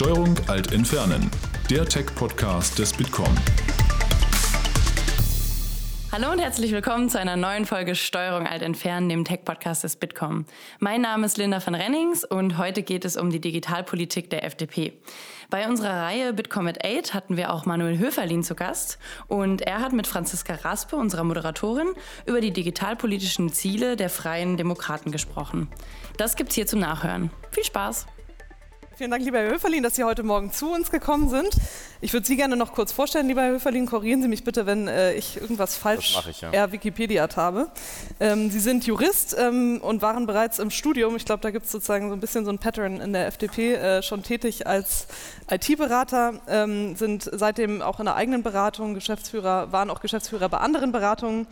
[0.00, 1.28] Steuerung Alt Entfernen,
[1.68, 3.34] der Tech-Podcast des Bitkom.
[6.12, 10.44] Hallo und herzlich willkommen zu einer neuen Folge Steuerung Alt Entfernen, dem Tech-Podcast des Bitkom.
[10.78, 14.92] Mein Name ist Linda van Rennings und heute geht es um die Digitalpolitik der FDP.
[15.50, 19.80] Bei unserer Reihe Bitkom at 8 hatten wir auch Manuel Höferlin zu Gast und er
[19.80, 21.88] hat mit Franziska Raspe, unserer Moderatorin,
[22.24, 25.66] über die digitalpolitischen Ziele der Freien Demokraten gesprochen.
[26.18, 27.32] Das gibt's hier zum Nachhören.
[27.50, 28.06] Viel Spaß!
[28.98, 31.50] Vielen Dank, lieber Herr Höferlin, dass Sie heute Morgen zu uns gekommen sind.
[32.00, 33.86] Ich würde Sie gerne noch kurz vorstellen, lieber Herr Höferlin.
[33.86, 36.50] Korrigieren Sie mich bitte, wenn äh, ich irgendwas falsch ich, ja.
[36.50, 37.68] eher Wikipedia habe.
[38.18, 41.70] Ähm, Sie sind Jurist ähm, und waren bereits im Studium, ich glaube, da gibt es
[41.70, 45.06] sozusagen so ein bisschen so ein Pattern in der FDP, äh, schon tätig als
[45.48, 50.90] IT-Berater, ähm, sind seitdem auch in der eigenen Beratung Geschäftsführer, waren auch Geschäftsführer bei anderen
[50.90, 51.46] Beratungen,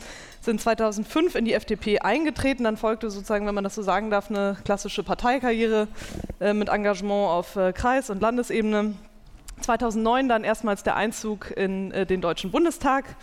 [0.46, 2.64] sind 2005 in die FDP eingetreten.
[2.64, 5.88] Dann folgte sozusagen, wenn man das so sagen darf, eine klassische Parteikarriere
[6.40, 8.94] äh, mit Engagement auf äh, Kreis- und Landesebene.
[9.60, 13.16] 2009 dann erstmals der Einzug in äh, den Deutschen Bundestag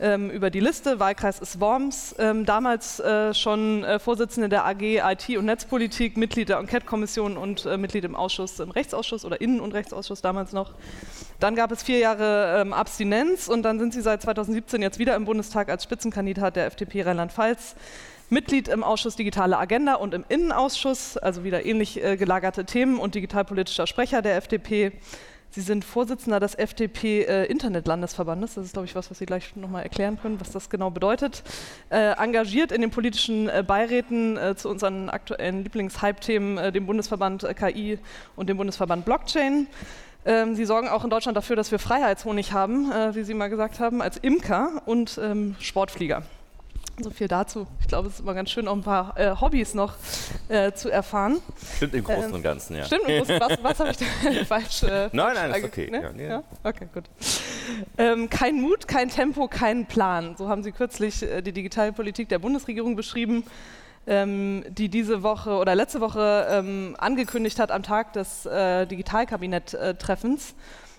[0.00, 1.00] ähm, über die Liste.
[1.00, 2.14] Wahlkreis ist Worms.
[2.18, 7.66] Ähm, damals äh, schon äh, Vorsitzende der AG IT und Netzpolitik, Mitglied der Enquete-Kommission und
[7.66, 10.72] äh, Mitglied im Ausschuss, im Rechtsausschuss oder Innen- und Rechtsausschuss damals noch.
[11.40, 15.16] Dann gab es vier Jahre ähm, Abstinenz und dann sind Sie seit 2017 jetzt wieder
[15.16, 17.76] im Bundestag als Spitzenkandidat der FDP Rheinland-Pfalz.
[18.30, 23.14] Mitglied im Ausschuss Digitale Agenda und im Innenausschuss, also wieder ähnlich äh, gelagerte Themen und
[23.14, 24.92] digitalpolitischer Sprecher der FDP.
[25.54, 28.52] Sie sind Vorsitzender des FDP-Internetlandesverbandes.
[28.52, 30.90] Äh, das ist, glaube ich, was, was Sie gleich nochmal erklären können, was das genau
[30.90, 31.44] bedeutet.
[31.90, 37.44] Äh, engagiert in den politischen äh, Beiräten äh, zu unseren aktuellen Lieblingshype-Themen, äh, dem Bundesverband
[37.44, 38.00] äh, KI
[38.34, 39.68] und dem Bundesverband Blockchain.
[40.24, 43.78] Ähm, Sie sorgen auch in Deutschland dafür, dass wir Freiheitshonig haben, wie Sie mal gesagt
[43.78, 46.24] haben, als Imker und ähm, Sportflieger.
[47.02, 47.66] So viel dazu.
[47.80, 49.94] Ich glaube, es ist immer ganz schön, auch ein paar äh, Hobbys noch
[50.48, 51.40] äh, zu erfahren.
[51.76, 52.84] Stimmt im Großen Ähm, und Ganzen, ja.
[52.84, 53.64] Stimmt, im Großen und Ganzen.
[53.64, 53.96] was, was habe ich
[54.38, 54.82] da falsch?
[54.84, 55.90] Äh, Nein, nein, ist okay.
[55.90, 56.02] Ne?
[56.02, 56.28] Ja, nee.
[56.28, 56.42] Ja?
[56.62, 57.04] Okay, gut.
[57.98, 60.36] Ähm, kein Mut, kein Tempo, kein Plan.
[60.38, 63.42] So haben Sie kürzlich äh, die Digitalpolitik der Bundesregierung beschrieben,
[64.06, 70.54] ähm, die diese Woche oder letzte Woche ähm, angekündigt hat am Tag des äh, Digitalkabinett-Treffens,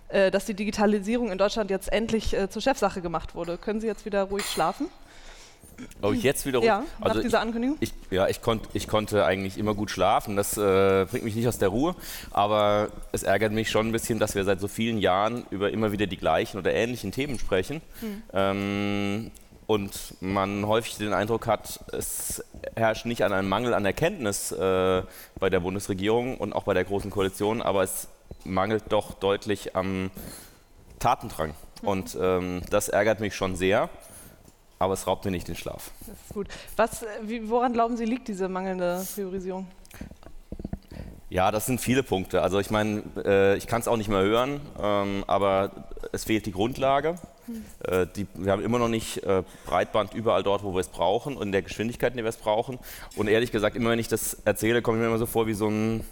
[0.10, 3.58] äh, dass die Digitalisierung in Deutschland jetzt endlich äh, zur Chefsache gemacht wurde.
[3.58, 4.88] Können Sie jetzt wieder ruhig schlafen?
[6.02, 6.66] Ob ich jetzt wiederum.
[6.66, 7.78] Ja, nach also dieser Ankündigung?
[7.80, 10.36] Ich, ja, ich, konnt, ich konnte eigentlich immer gut schlafen.
[10.36, 11.96] Das äh, bringt mich nicht aus der Ruhe.
[12.32, 15.92] Aber es ärgert mich schon ein bisschen, dass wir seit so vielen Jahren über immer
[15.92, 17.82] wieder die gleichen oder ähnlichen Themen sprechen.
[18.34, 19.32] Ähm,
[19.68, 22.44] und man häufig den Eindruck hat, es
[22.76, 25.02] herrscht nicht an einem Mangel an Erkenntnis äh,
[25.40, 28.08] bei der Bundesregierung und auch bei der Großen Koalition, aber es
[28.44, 30.12] mangelt doch deutlich am
[31.00, 31.56] Tatendrang.
[31.82, 33.90] Und ähm, das ärgert mich schon sehr,
[34.86, 35.92] aber es raubt mir nicht den Schlaf.
[36.08, 36.48] Das ist gut.
[36.76, 39.68] Was, äh, wie, woran glauben Sie, liegt diese mangelnde Priorisierung?
[41.30, 42.42] Ja, das sind viele Punkte.
[42.42, 45.72] Also ich meine, äh, ich kann es auch nicht mehr hören, ähm, aber
[46.12, 47.18] es fehlt die Grundlage.
[47.84, 51.36] Äh, die, wir haben immer noch nicht äh, Breitband überall dort, wo wir es brauchen
[51.36, 52.80] und in der Geschwindigkeit, in der wir es brauchen.
[53.16, 55.54] Und ehrlich gesagt, immer wenn ich das erzähle, komme ich mir immer so vor wie
[55.54, 56.06] so ein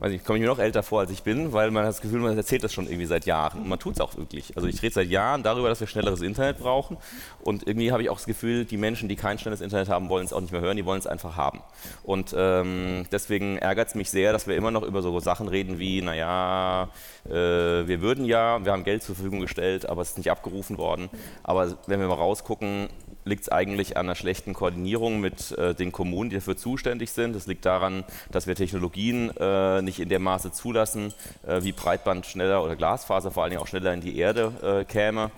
[0.00, 2.00] weiß nicht, komme ich mir noch älter vor, als ich bin, weil man hat das
[2.00, 3.60] Gefühl, man erzählt das schon irgendwie seit Jahren.
[3.60, 4.56] Und man tut es auch wirklich.
[4.56, 6.96] Also ich rede seit Jahren darüber, dass wir schnelleres Internet brauchen.
[7.40, 10.24] Und irgendwie habe ich auch das Gefühl, die Menschen, die kein schnelles Internet haben, wollen
[10.24, 11.60] es auch nicht mehr hören, die wollen es einfach haben.
[12.02, 15.78] Und ähm, deswegen ärgert es mich sehr, dass wir immer noch über so Sachen reden
[15.78, 16.88] wie, naja,
[17.26, 20.78] äh, wir würden ja, wir haben Geld zur Verfügung gestellt, aber es ist nicht abgerufen
[20.78, 21.10] worden.
[21.42, 22.88] Aber wenn wir mal rausgucken,
[23.24, 27.36] liegt es eigentlich an einer schlechten Koordinierung mit äh, den Kommunen, die dafür zuständig sind.
[27.36, 31.12] Es liegt daran, dass wir Technologien äh, nicht in dem Maße zulassen,
[31.46, 34.84] äh, wie Breitband schneller oder Glasfaser vor allen Dingen auch schneller in die Erde äh,
[34.84, 35.30] käme,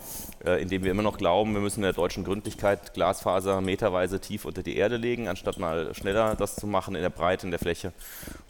[0.45, 4.45] äh, indem wir immer noch glauben, wir müssen in der deutschen Gründlichkeit Glasfaser meterweise tief
[4.45, 7.61] unter die Erde legen, anstatt mal schneller das zu machen in der Breite, in der
[7.61, 7.93] Fläche.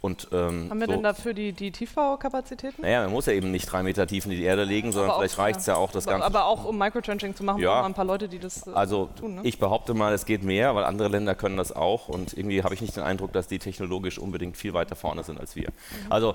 [0.01, 0.93] Und, ähm, Haben wir so.
[0.93, 2.83] denn dafür die, die Tiefbaukapazitäten?
[2.83, 5.21] Naja, man muss ja eben nicht drei Meter tief in die Erde legen, sondern Aber
[5.21, 7.71] vielleicht reicht es ja auch, das aber, Ganze aber auch um Microtrenching zu machen, Ja.
[7.71, 9.35] brauchen wir ein paar Leute, die das Also tun.
[9.37, 9.41] Ne?
[9.45, 12.75] ich behaupte mal, es geht mehr, weil andere Länder können das auch und irgendwie habe
[12.75, 15.69] ich nicht den Eindruck, dass die technologisch unbedingt viel weiter vorne sind als wir.
[16.11, 16.35] Also,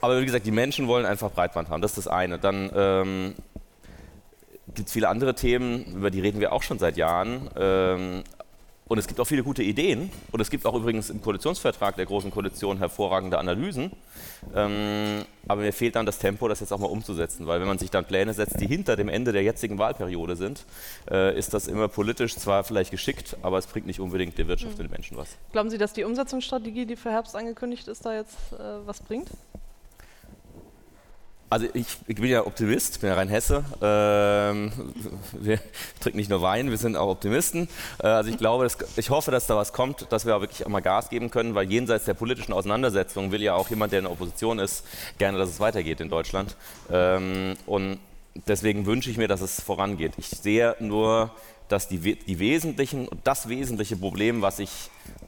[0.00, 2.38] aber wie gesagt, die Menschen wollen einfach Breitband haben, das ist das eine.
[2.38, 3.34] Dann ähm,
[4.74, 7.50] gibt es viele andere Themen, über die reden wir auch schon seit Jahren.
[7.56, 8.24] Ähm,
[8.86, 10.10] und es gibt auch viele gute Ideen.
[10.30, 13.92] Und es gibt auch übrigens im Koalitionsvertrag der Großen Koalition hervorragende Analysen.
[14.54, 17.46] Ähm, aber mir fehlt dann das Tempo, das jetzt auch mal umzusetzen.
[17.46, 20.66] Weil wenn man sich dann Pläne setzt, die hinter dem Ende der jetzigen Wahlperiode sind,
[21.10, 24.72] äh, ist das immer politisch zwar vielleicht geschickt, aber es bringt nicht unbedingt der Wirtschaft
[24.72, 25.28] und den Menschen was.
[25.52, 29.28] Glauben Sie, dass die Umsetzungsstrategie, die für Herbst angekündigt ist, da jetzt äh, was bringt?
[31.50, 33.64] Also ich, ich, bin ja Optimist, bin ja rein Hesse.
[33.80, 34.72] Ähm,
[35.32, 35.60] wir
[36.00, 37.68] trinken nicht nur Wein, wir sind auch Optimisten.
[38.02, 40.64] Äh, also ich glaube, dass, ich hoffe, dass da was kommt, dass wir auch wirklich
[40.64, 44.00] auch mal Gas geben können, weil jenseits der politischen Auseinandersetzung will ja auch jemand, der
[44.00, 44.84] in der Opposition ist,
[45.18, 46.56] gerne, dass es weitergeht in Deutschland.
[46.90, 47.98] Ähm, und
[48.46, 50.12] deswegen wünsche ich mir, dass es vorangeht.
[50.16, 51.30] Ich sehe nur,
[51.68, 54.70] dass die, die wesentlichen das wesentliche Problem, was ich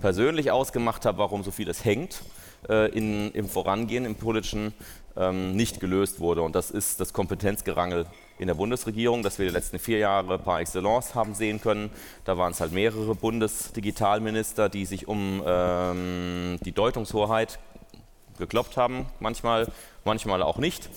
[0.01, 2.23] persönlich ausgemacht habe, warum so vieles hängt,
[2.69, 4.75] äh, in, im Vorangehen, im politischen,
[5.17, 6.43] ähm, nicht gelöst wurde.
[6.43, 8.07] Und das ist das Kompetenzgerangel
[8.39, 11.91] in der Bundesregierung, das wir die letzten vier Jahre par excellence haben sehen können.
[12.25, 17.59] Da waren es halt mehrere Bundesdigitalminister, die sich um ähm, die Deutungshoheit
[18.39, 19.69] gekloppt haben, manchmal,
[20.05, 20.91] manchmal auch nicht.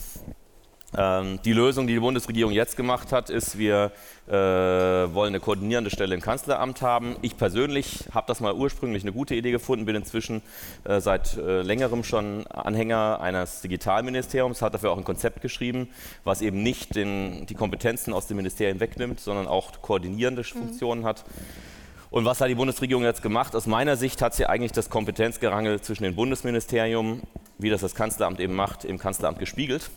[0.97, 3.91] Ähm, die Lösung, die die Bundesregierung jetzt gemacht hat, ist, wir
[4.27, 7.15] äh, wollen eine koordinierende Stelle im Kanzleramt haben.
[7.21, 10.41] Ich persönlich habe das mal ursprünglich eine gute Idee gefunden, bin inzwischen
[10.85, 15.89] äh, seit äh, längerem schon Anhänger eines Digitalministeriums, hat dafür auch ein Konzept geschrieben,
[16.23, 20.59] was eben nicht den, die Kompetenzen aus den Ministerien wegnimmt, sondern auch koordinierende mhm.
[20.59, 21.23] Funktionen hat.
[22.09, 23.55] Und was hat die Bundesregierung jetzt gemacht?
[23.55, 27.21] Aus meiner Sicht hat sie eigentlich das Kompetenzgerangel zwischen den Bundesministerium,
[27.59, 29.91] wie das das Kanzleramt eben macht, im Kanzleramt gespiegelt.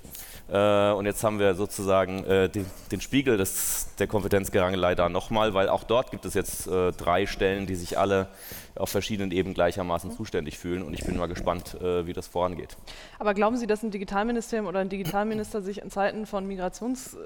[0.48, 5.54] Äh, und jetzt haben wir sozusagen äh, den, den, Spiegel des, der Kompetenzgerangelei da nochmal,
[5.54, 8.28] weil auch dort gibt es jetzt äh, drei Stellen, die sich alle
[8.74, 10.82] auf verschiedenen Ebenen gleichermaßen zuständig fühlen.
[10.82, 12.76] Und ich bin mal gespannt, äh, wie das vorangeht.
[13.18, 17.16] Aber glauben Sie, dass ein Digitalministerium oder ein Digitalminister sich in Zeiten von Migrations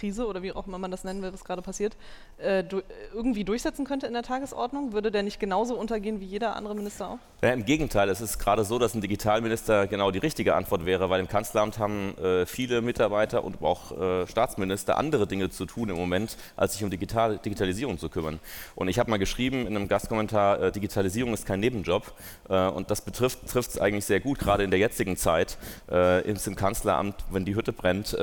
[0.00, 1.96] Krise oder wie auch immer man das nennen will, was gerade passiert,
[2.38, 2.82] äh, du,
[3.14, 4.92] irgendwie durchsetzen könnte in der Tagesordnung?
[4.92, 7.18] Würde der nicht genauso untergehen wie jeder andere Minister auch?
[7.42, 11.10] Ja, Im Gegenteil, es ist gerade so, dass ein Digitalminister genau die richtige Antwort wäre,
[11.10, 15.88] weil im Kanzleramt haben äh, viele Mitarbeiter und auch äh, Staatsminister andere Dinge zu tun
[15.90, 18.40] im Moment, als sich um Digital Digitalisierung zu kümmern.
[18.74, 22.12] Und ich habe mal geschrieben in einem Gastkommentar, äh, Digitalisierung ist kein Nebenjob
[22.48, 25.58] äh, und das trifft es eigentlich sehr gut, gerade in der jetzigen Zeit,
[25.90, 28.16] äh, im Kanzleramt, wenn die Hütte brennt,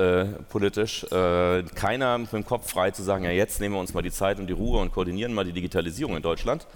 [0.48, 1.06] politisch,
[1.74, 4.38] keiner mit dem Kopf frei zu sagen, ja jetzt nehmen wir uns mal die Zeit
[4.38, 6.66] und die Ruhe und koordinieren mal die Digitalisierung in Deutschland.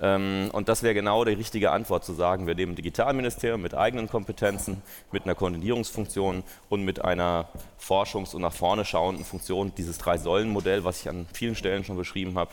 [0.00, 3.74] Ähm, und das wäre genau die richtige Antwort zu sagen, wir nehmen ein Digitalministerium mit
[3.74, 4.82] eigenen Kompetenzen,
[5.12, 7.48] mit einer Koordinierungsfunktion und mit einer
[7.78, 12.38] forschungs- und nach vorne schauenden Funktion, dieses Drei-Säulen-Modell, was ich an vielen Stellen schon beschrieben
[12.38, 12.50] habe.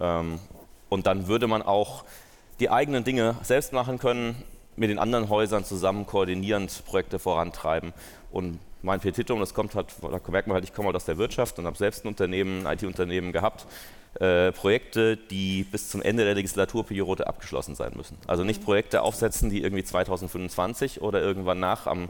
[0.00, 0.38] Ähm,
[0.88, 2.04] und dann würde man auch
[2.60, 4.42] die eigenen Dinge selbst machen können,
[4.76, 7.92] mit den anderen Häusern zusammen koordinierend Projekte vorantreiben
[8.30, 11.18] und mein Petitum, das kommt halt, da merkt man halt, ich komme halt aus der
[11.18, 13.66] Wirtschaft und habe selbst ein Unternehmen, ein IT-Unternehmen gehabt,
[14.20, 18.16] äh, Projekte, die bis zum Ende der Legislaturperiode abgeschlossen sein müssen.
[18.26, 22.08] Also nicht Projekte aufsetzen, die irgendwie 2025 oder irgendwann nach am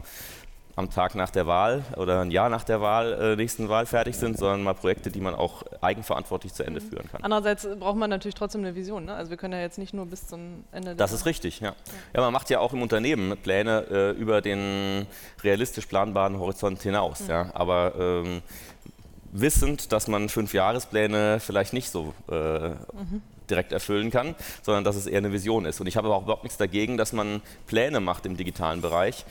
[0.77, 4.15] am Tag nach der Wahl oder ein Jahr nach der Wahl, äh, nächsten Wahl fertig
[4.15, 6.89] sind, sondern mal Projekte, die man auch eigenverantwortlich zu Ende mhm.
[6.89, 7.23] führen kann.
[7.23, 9.05] Andererseits braucht man natürlich trotzdem eine Vision.
[9.05, 9.15] Ne?
[9.15, 10.95] Also wir können ja jetzt nicht nur bis zum Ende.
[10.95, 11.73] Das ist richtig, ja.
[12.13, 12.21] ja.
[12.21, 15.07] man macht ja auch im Unternehmen Pläne äh, über den
[15.43, 17.21] realistisch planbaren Horizont hinaus.
[17.21, 17.29] Mhm.
[17.29, 17.49] Ja.
[17.55, 18.43] Aber ähm,
[19.31, 24.97] wissend, dass man fünf Jahrespläne vielleicht nicht so äh, mhm direkt erfüllen kann, sondern dass
[24.97, 25.79] es eher eine Vision ist.
[25.79, 29.23] Und ich habe aber auch überhaupt nichts dagegen, dass man Pläne macht im digitalen Bereich,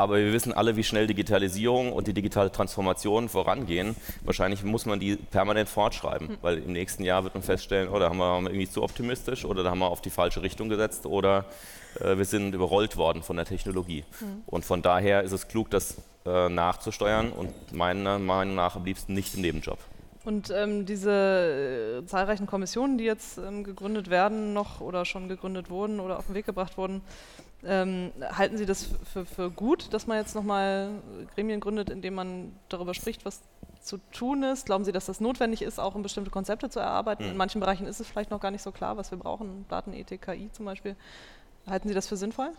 [0.00, 3.94] aber wir wissen alle, wie schnell Digitalisierung und die digitale Transformation vorangehen.
[4.24, 6.36] Wahrscheinlich muss man die permanent fortschreiben, hm.
[6.40, 9.62] weil im nächsten Jahr wird man feststellen, oh, da haben wir irgendwie zu optimistisch oder
[9.62, 11.44] da haben wir auf die falsche Richtung gesetzt oder
[12.00, 14.04] äh, wir sind überrollt worden von der Technologie.
[14.18, 14.42] Hm.
[14.46, 19.14] Und von daher ist es klug, das äh, nachzusteuern und meiner Meinung nach am liebsten
[19.14, 19.78] nicht im Nebenjob.
[20.24, 25.70] Und ähm, diese äh, zahlreichen Kommissionen, die jetzt ähm, gegründet werden noch oder schon gegründet
[25.70, 27.00] wurden oder auf den Weg gebracht wurden,
[27.64, 30.90] ähm, halten Sie das für, für, gut, dass man jetzt nochmal
[31.34, 33.40] Gremien gründet, indem man darüber spricht, was
[33.80, 34.66] zu tun ist?
[34.66, 37.24] Glauben Sie, dass das notwendig ist, auch um bestimmte Konzepte zu erarbeiten?
[37.24, 37.30] Mhm.
[37.32, 40.22] In manchen Bereichen ist es vielleicht noch gar nicht so klar, was wir brauchen, Datenethik,
[40.22, 40.96] KI zum Beispiel.
[41.66, 42.50] Halten Sie das für sinnvoll?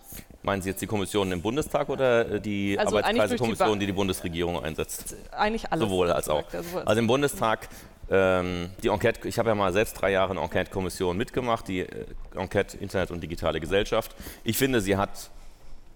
[0.44, 4.64] Meinen Sie jetzt die Kommission im Bundestag oder äh, die also Arbeitskreisekommission, die, die Bundesregierung
[4.64, 5.16] einsetzt?
[5.32, 5.84] Eigentlich alles.
[5.84, 6.44] Sowohl als auch.
[6.86, 7.68] Also im Bundestag
[8.12, 12.78] die Enquete, ich habe ja mal selbst drei Jahre eine Enquete-Kommission mitgemacht, die äh, Enquete
[12.78, 14.16] Internet und digitale Gesellschaft.
[14.44, 15.30] Ich finde, sie hat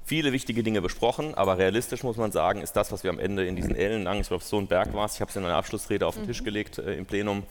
[0.06, 3.46] viele wichtige Dinge besprochen, aber realistisch muss man sagen, ist das, was wir am Ende
[3.46, 5.56] in diesen ellenlangen, ich glaube, so ein Berg war es, ich habe es in einer
[5.56, 6.28] Abschlussrede auf den mhm.
[6.28, 7.44] Tisch gelegt äh, im Plenum.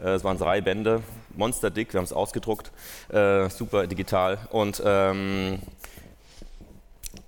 [0.00, 1.02] Äh, es waren drei Bände,
[1.34, 2.70] monsterdick, wir haben es ausgedruckt,
[3.08, 4.38] äh, super digital.
[4.50, 5.60] Und ähm,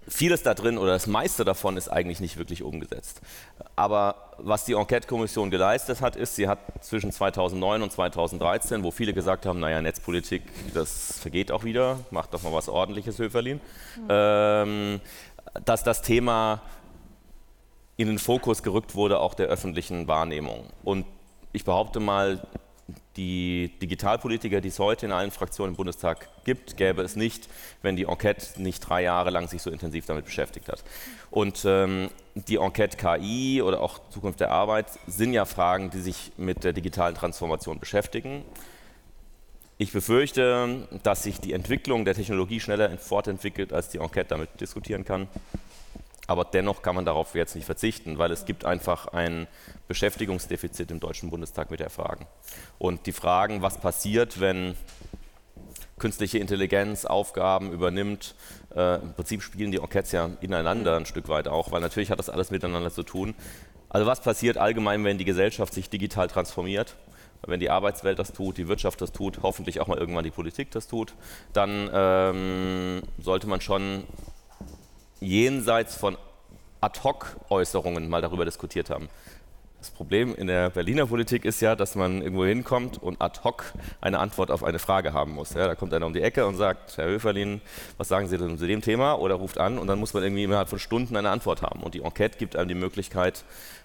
[0.09, 3.21] vieles da drin oder das meiste davon ist eigentlich nicht wirklich umgesetzt.
[3.77, 9.15] Aber was die Enquete-Kommission geleistet hat, ist, sie hat zwischen 2009 und 2013, wo viele
[9.15, 10.43] gesagt haben, naja, Netzpolitik,
[10.75, 13.61] das vergeht auch wieder, macht doch mal was Ordentliches, Höferlin,
[13.97, 14.07] mhm.
[14.09, 15.01] ähm,
[15.65, 16.63] dass das Thema
[17.97, 20.65] in den Fokus gerückt wurde, auch der öffentlichen Wahrnehmung.
[20.83, 21.07] Und
[21.53, 22.45] ich behaupte mal,
[23.17, 27.49] die Digitalpolitiker, die es heute in allen Fraktionen im Bundestag gibt, gäbe es nicht,
[27.83, 30.85] wenn die Enquete nicht drei Jahre lang sich so intensiv damit beschäftigt hat.
[31.31, 36.33] Und ähm, die Enquete KI oder auch Zukunft der Arbeit sind ja Fragen, die sich
[36.37, 38.45] mit der digitalen Transformation beschäftigen.
[39.79, 45.05] Ich befürchte, dass sich die Entwicklung der Technologie schneller fortentwickelt, als die Enquete damit diskutieren
[45.05, 45.29] kann.
[46.27, 49.47] Aber dennoch kann man darauf jetzt nicht verzichten, weil es gibt einfach ein
[49.89, 52.27] Beschäftigungsdefizit im Deutschen Bundestag mit der Frage.
[52.79, 54.75] Und die Fragen, was passiert, wenn
[55.99, 58.35] künstliche Intelligenz Aufgaben übernimmt,
[58.75, 62.19] äh, im Prinzip spielen die Enquetes ja ineinander ein Stück weit auch, weil natürlich hat
[62.19, 63.35] das alles miteinander zu tun.
[63.89, 66.97] Also was passiert allgemein, wenn die Gesellschaft sich digital transformiert?
[67.47, 70.71] Wenn die Arbeitswelt das tut, die Wirtschaft das tut, hoffentlich auch mal irgendwann die Politik
[70.71, 71.15] das tut,
[71.53, 74.05] dann ähm, sollte man schon
[75.25, 76.17] jenseits von
[76.81, 79.09] Ad-hoc-Äußerungen mal darüber diskutiert haben.
[79.79, 83.65] Das Problem in der Berliner Politik ist ja, dass man irgendwo hinkommt und ad hoc
[84.01, 85.53] eine Antwort auf eine Frage haben muss.
[85.53, 87.61] Ja, da kommt einer um die Ecke und sagt, Herr Höferlin,
[87.99, 89.19] was sagen Sie denn zu dem Thema?
[89.19, 91.83] Oder ruft an und dann muss man irgendwie innerhalb von Stunden eine Antwort haben.
[91.83, 93.45] Und die Enquete gibt einem die Möglichkeit,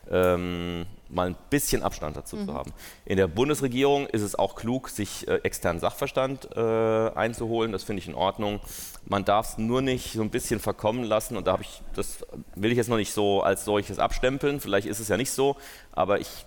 [0.09, 2.45] ähm, mal ein bisschen Abstand dazu mhm.
[2.45, 2.73] zu haben.
[3.05, 7.71] In der Bundesregierung ist es auch klug, sich äh, externen Sachverstand äh, einzuholen.
[7.71, 8.59] Das finde ich in Ordnung.
[9.05, 11.37] Man darf es nur nicht so ein bisschen verkommen lassen.
[11.37, 12.25] Und da habe ich, das
[12.55, 14.59] will ich jetzt noch nicht so als solches abstempeln.
[14.59, 15.55] Vielleicht ist es ja nicht so,
[15.91, 16.45] aber ich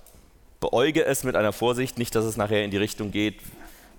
[0.61, 3.41] beäuge es mit einer Vorsicht, nicht, dass es nachher in die Richtung geht,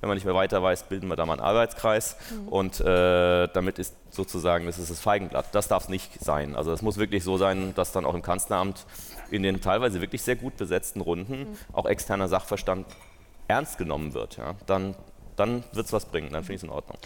[0.04, 2.48] wenn man nicht mehr weiter weiß, bilden wir da mal einen Arbeitskreis mhm.
[2.50, 5.56] und äh, damit ist sozusagen, das ist das Feigenblatt.
[5.56, 6.58] Das darf es nicht sein.
[6.58, 8.86] Also es muss wirklich so sein, dass dann auch im Kanzleramt
[9.32, 11.58] in den teilweise wirklich sehr gut besetzten Runden mhm.
[11.72, 12.86] auch externer Sachverstand
[13.48, 14.36] ernst genommen wird.
[14.36, 14.56] Ja.
[14.66, 14.94] Dann,
[15.38, 16.98] dann wird es was bringen, dann finde ich es in Ordnung.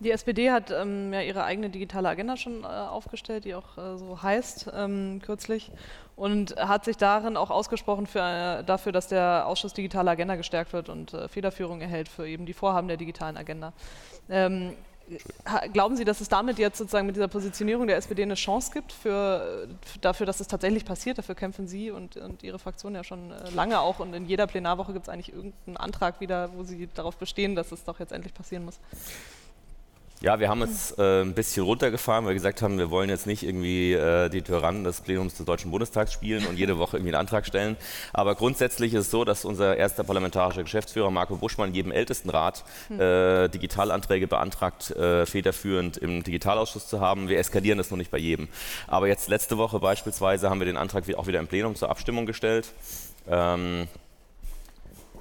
[0.00, 3.98] Die SPD hat ähm, ja ihre eigene digitale Agenda schon äh, aufgestellt, die auch äh,
[3.98, 5.72] so heißt ähm, kürzlich
[6.16, 10.72] und hat sich darin auch ausgesprochen für, äh, dafür, dass der Ausschuss Digitale Agenda gestärkt
[10.72, 13.72] wird und äh, Federführung erhält für eben die Vorhaben der digitalen Agenda.
[14.28, 14.72] Ähm,
[15.72, 18.92] Glauben Sie, dass es damit jetzt sozusagen mit dieser Positionierung der SPD eine Chance gibt
[18.92, 19.68] für,
[20.00, 21.18] dafür, dass es tatsächlich passiert?
[21.18, 24.48] Dafür kämpfen Sie und, und Ihre Fraktion ja schon äh, lange auch und in jeder
[24.48, 28.12] Plenarwoche gibt es eigentlich irgendeinen Antrag wieder, wo Sie darauf bestehen, dass es doch jetzt
[28.12, 28.80] endlich passieren muss.
[30.22, 33.26] Ja, wir haben es äh, ein bisschen runtergefahren, weil wir gesagt haben, wir wollen jetzt
[33.26, 37.14] nicht irgendwie äh, die Tyrannen des Plenums des Deutschen Bundestags spielen und jede Woche irgendwie
[37.14, 37.76] einen Antrag stellen.
[38.14, 42.98] Aber grundsätzlich ist es so, dass unser erster parlamentarischer Geschäftsführer Marco Buschmann jedem Ältestenrat hm.
[42.98, 47.28] äh, Digitalanträge beantragt, äh, federführend im Digitalausschuss zu haben.
[47.28, 48.48] Wir eskalieren das noch nicht bei jedem.
[48.86, 52.24] Aber jetzt letzte Woche beispielsweise haben wir den Antrag auch wieder im Plenum zur Abstimmung
[52.24, 52.72] gestellt.
[53.28, 53.86] Ähm,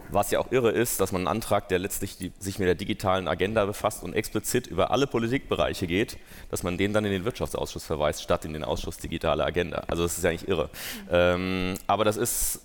[0.09, 2.75] was ja auch irre ist, dass man einen Antrag, der letztlich die, sich mit der
[2.75, 6.17] digitalen Agenda befasst und explizit über alle Politikbereiche geht,
[6.51, 9.83] dass man den dann in den Wirtschaftsausschuss verweist, statt in den Ausschuss digitale Agenda.
[9.87, 10.69] Also das ist ja nicht irre.
[11.11, 12.61] Ähm, aber das ist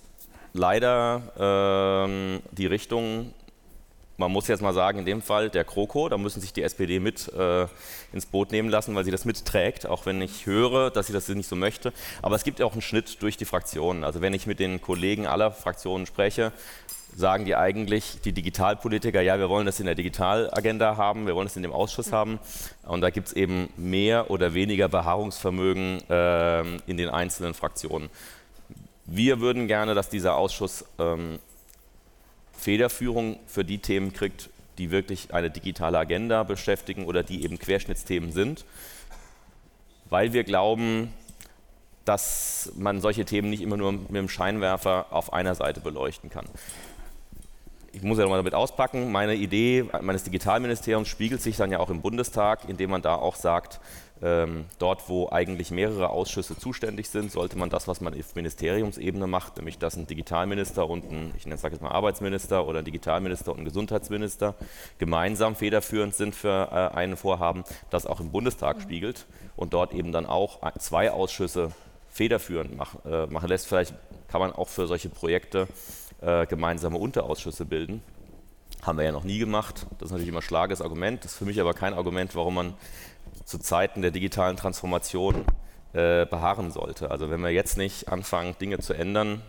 [0.52, 1.22] leider
[2.06, 3.34] ähm, die Richtung,
[4.16, 7.00] man muss jetzt mal sagen, in dem Fall der Kroko, da müssen sich die SPD
[7.00, 7.66] mit äh,
[8.12, 11.28] ins Boot nehmen lassen, weil sie das mitträgt, auch wenn ich höre, dass sie das
[11.28, 11.92] nicht so möchte.
[12.22, 14.04] Aber es gibt ja auch einen Schnitt durch die Fraktionen.
[14.04, 16.52] Also wenn ich mit den Kollegen aller Fraktionen spreche,
[17.16, 21.46] sagen die eigentlich, die Digitalpolitiker, ja, wir wollen das in der Digitalagenda haben, wir wollen
[21.46, 22.38] das in dem Ausschuss haben.
[22.84, 28.10] Und da gibt es eben mehr oder weniger Beharrungsvermögen äh, in den einzelnen Fraktionen.
[29.06, 31.38] Wir würden gerne, dass dieser Ausschuss ähm,
[32.52, 38.32] Federführung für die Themen kriegt, die wirklich eine digitale Agenda beschäftigen oder die eben Querschnittsthemen
[38.32, 38.64] sind,
[40.08, 41.12] weil wir glauben,
[42.04, 46.46] dass man solche Themen nicht immer nur mit dem Scheinwerfer auf einer Seite beleuchten kann
[47.92, 51.90] ich muss ja nochmal damit auspacken, meine Idee meines Digitalministeriums spiegelt sich dann ja auch
[51.90, 53.80] im Bundestag, indem man da auch sagt,
[54.22, 59.26] ähm, dort, wo eigentlich mehrere Ausschüsse zuständig sind, sollte man das, was man auf Ministeriumsebene
[59.26, 62.84] macht, nämlich dass ein Digitalminister und ein, ich nenne es jetzt mal Arbeitsminister oder ein
[62.84, 64.54] Digitalminister und ein Gesundheitsminister
[64.98, 68.82] gemeinsam federführend sind für äh, ein Vorhaben, das auch im Bundestag mhm.
[68.82, 71.70] spiegelt und dort eben dann auch zwei Ausschüsse
[72.10, 73.68] federführend mach, äh, machen lässt.
[73.68, 73.94] Vielleicht
[74.28, 75.66] kann man auch für solche Projekte
[76.20, 78.02] äh, gemeinsame Unterausschüsse bilden.
[78.82, 79.86] Haben wir ja noch nie gemacht.
[79.98, 81.24] Das ist natürlich immer schlages Argument.
[81.24, 82.74] Das ist für mich aber kein Argument, warum man
[83.44, 85.44] zu Zeiten der digitalen Transformation
[85.92, 87.10] äh, beharren sollte.
[87.10, 89.42] Also wenn wir jetzt nicht anfangen, Dinge zu ändern,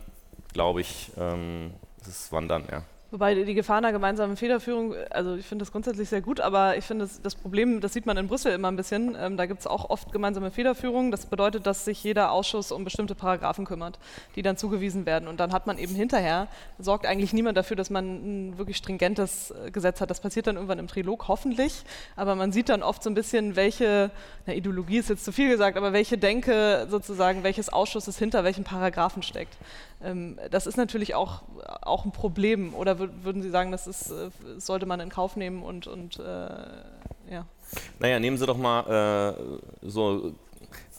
[0.54, 2.84] glaube ich, ähm, ist wann dann, ja.
[3.12, 6.86] Wobei die Gefahr einer gemeinsamen Federführung, also ich finde das grundsätzlich sehr gut, aber ich
[6.86, 9.60] finde das, das, Problem, das sieht man in Brüssel immer ein bisschen, ähm, da gibt
[9.60, 11.12] es auch oft gemeinsame Federführung.
[11.12, 14.00] Das bedeutet, dass sich jeder Ausschuss um bestimmte Paragraphen kümmert,
[14.38, 15.28] die dann zugewiesen werden.
[15.28, 16.48] Und dann hat man eben hinterher,
[16.80, 18.06] sorgt eigentlich niemand dafür, dass man
[18.52, 20.10] ein wirklich stringentes äh, Gesetz hat.
[20.10, 21.84] Das passiert dann irgendwann im Trilog, hoffentlich.
[22.16, 24.10] Aber man sieht dann oft so ein bisschen, welche,
[24.46, 28.64] na, Ideologie ist jetzt zu viel gesagt, aber welche Denke sozusagen, welches Ausschusses hinter welchen
[28.64, 29.58] Paragraphen steckt.
[30.04, 31.44] Ähm, das ist natürlich auch,
[31.82, 32.74] auch ein Problem.
[32.74, 36.24] Oder würden Sie sagen, das ist, äh, sollte man in Kauf nehmen und, und äh,
[37.32, 37.46] ja?
[38.00, 39.36] Naja, nehmen Sie doch mal
[39.82, 40.34] äh, so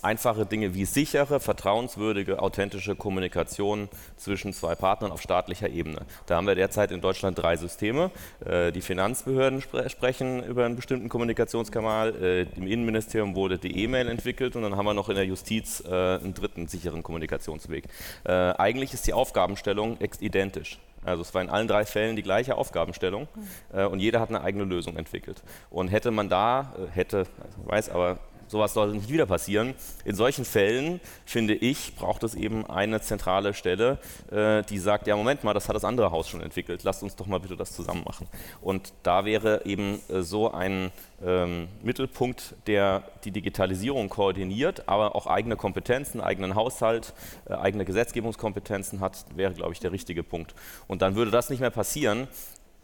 [0.03, 6.03] einfache Dinge wie sichere, vertrauenswürdige, authentische Kommunikation zwischen zwei Partnern auf staatlicher Ebene.
[6.27, 8.11] Da haben wir derzeit in Deutschland drei Systeme.
[8.45, 12.15] Äh, die Finanzbehörden spre sprechen über einen bestimmten Kommunikationskanal.
[12.21, 15.83] Äh, Im Innenministerium wurde die E-Mail entwickelt und dann haben wir noch in der Justiz
[15.87, 17.85] äh, einen dritten sicheren Kommunikationsweg.
[18.25, 20.79] Eigentlich ist die Aufgabenstellung identisch.
[21.05, 23.27] Also es war in allen drei Fällen die gleiche Aufgabenstellung
[23.73, 25.43] äh, und jeder hat eine eigene Lösung entwickelt.
[25.71, 28.19] Und hätte man da, äh, hätte, also ich weiß, aber
[28.53, 29.75] sowas soll nicht wieder passieren.
[30.05, 33.99] In solchen Fällen, finde ich, braucht es eben eine zentrale Stelle,
[34.31, 37.17] äh, die sagt, ja Moment mal, das hat das andere Haus schon entwickelt, lasst uns
[37.17, 38.29] doch mal bitte das zusammen machen.
[38.61, 40.93] Und da wäre eben äh, so ein
[41.25, 47.15] ähm, Mittelpunkt, der die Digitalisierung koordiniert, aber auch eigene Kompetenzen, eigenen Haushalt,
[47.49, 50.55] äh, eigene Gesetzgebungskompetenzen hat, wäre, glaube ich, der richtige Punkt.
[50.89, 52.29] Und dann würde das nicht mehr passieren.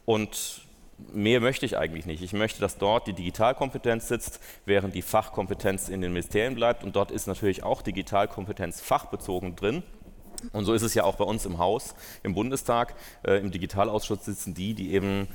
[0.07, 0.63] Und
[1.12, 2.23] mehr möchte ich eigentlich nicht.
[2.23, 6.85] Ich möchte, dass dort die Digitalkompetenz sitzt, während die Fachkompetenz in den Ministerien bleibt.
[6.85, 9.83] Und dort ist natürlich auch Digitalkompetenz fachbezogen drin.
[10.52, 12.95] Und so ist es ja auch bei uns im Haus, im Bundestag.
[13.25, 15.28] Äh, Im Digitalausschuss sitzen die, die eben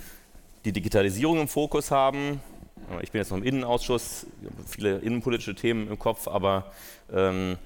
[0.66, 2.40] die Digitalisierung im Fokus haben.
[3.02, 4.28] Ich bin jetzt noch im Innenausschuss,
[4.68, 6.72] viele innenpolitische Themen im Kopf, aber
[7.12, 7.58] ähm,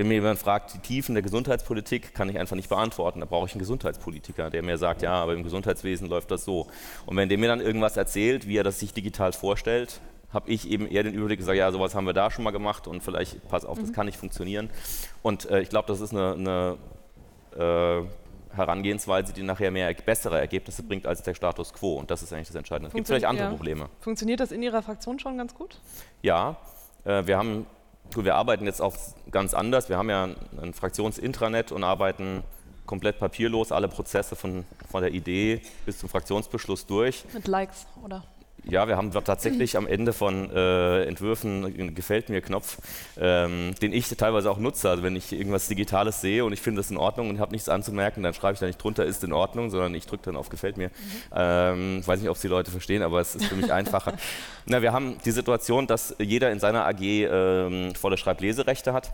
[0.00, 3.20] wenn mir jemand fragt, die Tiefen der Gesundheitspolitik, kann ich einfach nicht beantworten.
[3.20, 6.68] Da brauche ich einen Gesundheitspolitiker, der mir sagt, ja, aber im Gesundheitswesen läuft das so.
[7.04, 10.00] Und wenn der mir dann irgendwas erzählt, wie er das sich digital vorstellt,
[10.32, 12.86] habe ich eben eher den Überblick gesagt, ja, sowas haben wir da schon mal gemacht
[12.86, 13.92] und vielleicht, pass auf, das mhm.
[13.92, 14.70] kann nicht funktionieren.
[15.20, 16.78] Und äh, ich glaube, das ist eine,
[17.52, 21.96] eine äh, Herangehensweise, die nachher mehr bessere Ergebnisse bringt als der Status quo.
[21.96, 22.88] Und das ist eigentlich das Entscheidende.
[22.88, 23.50] Es gibt vielleicht andere ja.
[23.50, 23.90] Probleme.
[24.00, 25.78] Funktioniert das in Ihrer Fraktion schon ganz gut?
[26.22, 26.56] Ja,
[27.04, 27.66] äh, wir haben
[28.14, 28.94] Gut, wir arbeiten jetzt auch
[29.30, 29.88] ganz anders.
[29.88, 30.28] Wir haben ja
[30.60, 32.42] ein Fraktionsintranet und arbeiten
[32.86, 37.24] komplett papierlos alle Prozesse von, von der Idee bis zum Fraktionsbeschluss durch.
[37.32, 38.24] Mit Likes, oder?
[38.64, 42.78] Ja, wir haben tatsächlich am Ende von äh, Entwürfen einen Gefällt mir Knopf,
[43.18, 44.90] ähm, den ich teilweise auch nutze.
[44.90, 47.68] Also wenn ich irgendwas Digitales sehe und ich finde das in Ordnung und habe nichts
[47.68, 50.48] anzumerken, dann schreibe ich da nicht drunter, ist in Ordnung, sondern ich drücke dann auf
[50.50, 50.88] Gefällt mir.
[50.88, 50.92] Mhm.
[51.34, 54.14] Ähm, ich weiß nicht, ob es die Leute verstehen, aber es ist für mich einfacher.
[54.66, 59.12] Na, wir haben die Situation, dass jeder in seiner AG ähm, volle Schreibleserechte hat.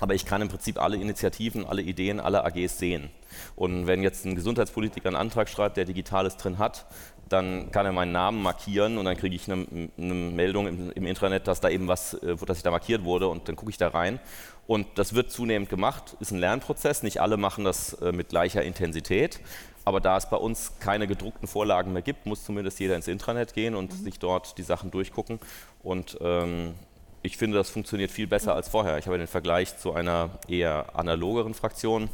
[0.00, 3.10] Aber ich kann im Prinzip alle Initiativen, alle Ideen, alle AGs sehen.
[3.56, 6.86] Und wenn jetzt ein Gesundheitspolitiker einen Antrag schreibt, der Digitales drin hat,
[7.28, 9.66] dann kann er meinen Namen markieren und dann kriege ich eine,
[9.98, 13.28] eine Meldung im, im, Intranet, dass da eben was, äh, dass ich da markiert wurde
[13.28, 14.20] und dann gucke ich da rein.
[14.66, 17.02] Und das wird zunehmend gemacht, ist ein Lernprozess.
[17.02, 19.40] Nicht alle machen das äh, mit gleicher Intensität.
[19.84, 23.54] Aber da es bei uns keine gedruckten Vorlagen mehr gibt, muss zumindest jeder ins Intranet
[23.54, 24.04] gehen und mhm.
[24.04, 25.40] sich dort die Sachen durchgucken.
[25.82, 26.74] Und ähm,
[27.22, 28.56] ich finde, das funktioniert viel besser mhm.
[28.58, 28.98] als vorher.
[28.98, 32.10] Ich habe den Vergleich zu einer eher analogeren Fraktion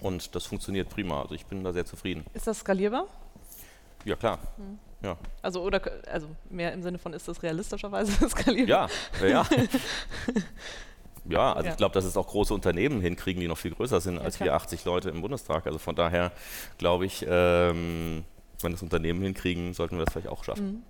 [0.00, 1.22] und das funktioniert prima.
[1.22, 2.24] Also ich bin da sehr zufrieden.
[2.34, 3.06] Ist das skalierbar?
[4.04, 4.38] Ja, klar.
[4.56, 4.78] Hm.
[5.02, 5.18] Ja.
[5.42, 8.88] Also, oder, also mehr im Sinne von, ist das realistischerweise skalierbar?
[9.20, 9.46] Ja, ja.
[11.26, 11.72] ja, also ja.
[11.72, 14.40] ich glaube, dass es auch große Unternehmen hinkriegen, die noch viel größer sind ja, als
[14.40, 15.66] wir 80 Leute im Bundestag.
[15.66, 16.32] Also von daher
[16.78, 18.24] glaube ich, ähm,
[18.64, 20.66] wenn das Unternehmen hinkriegen, sollten wir das vielleicht auch schaffen.
[20.66, 20.82] Mhm.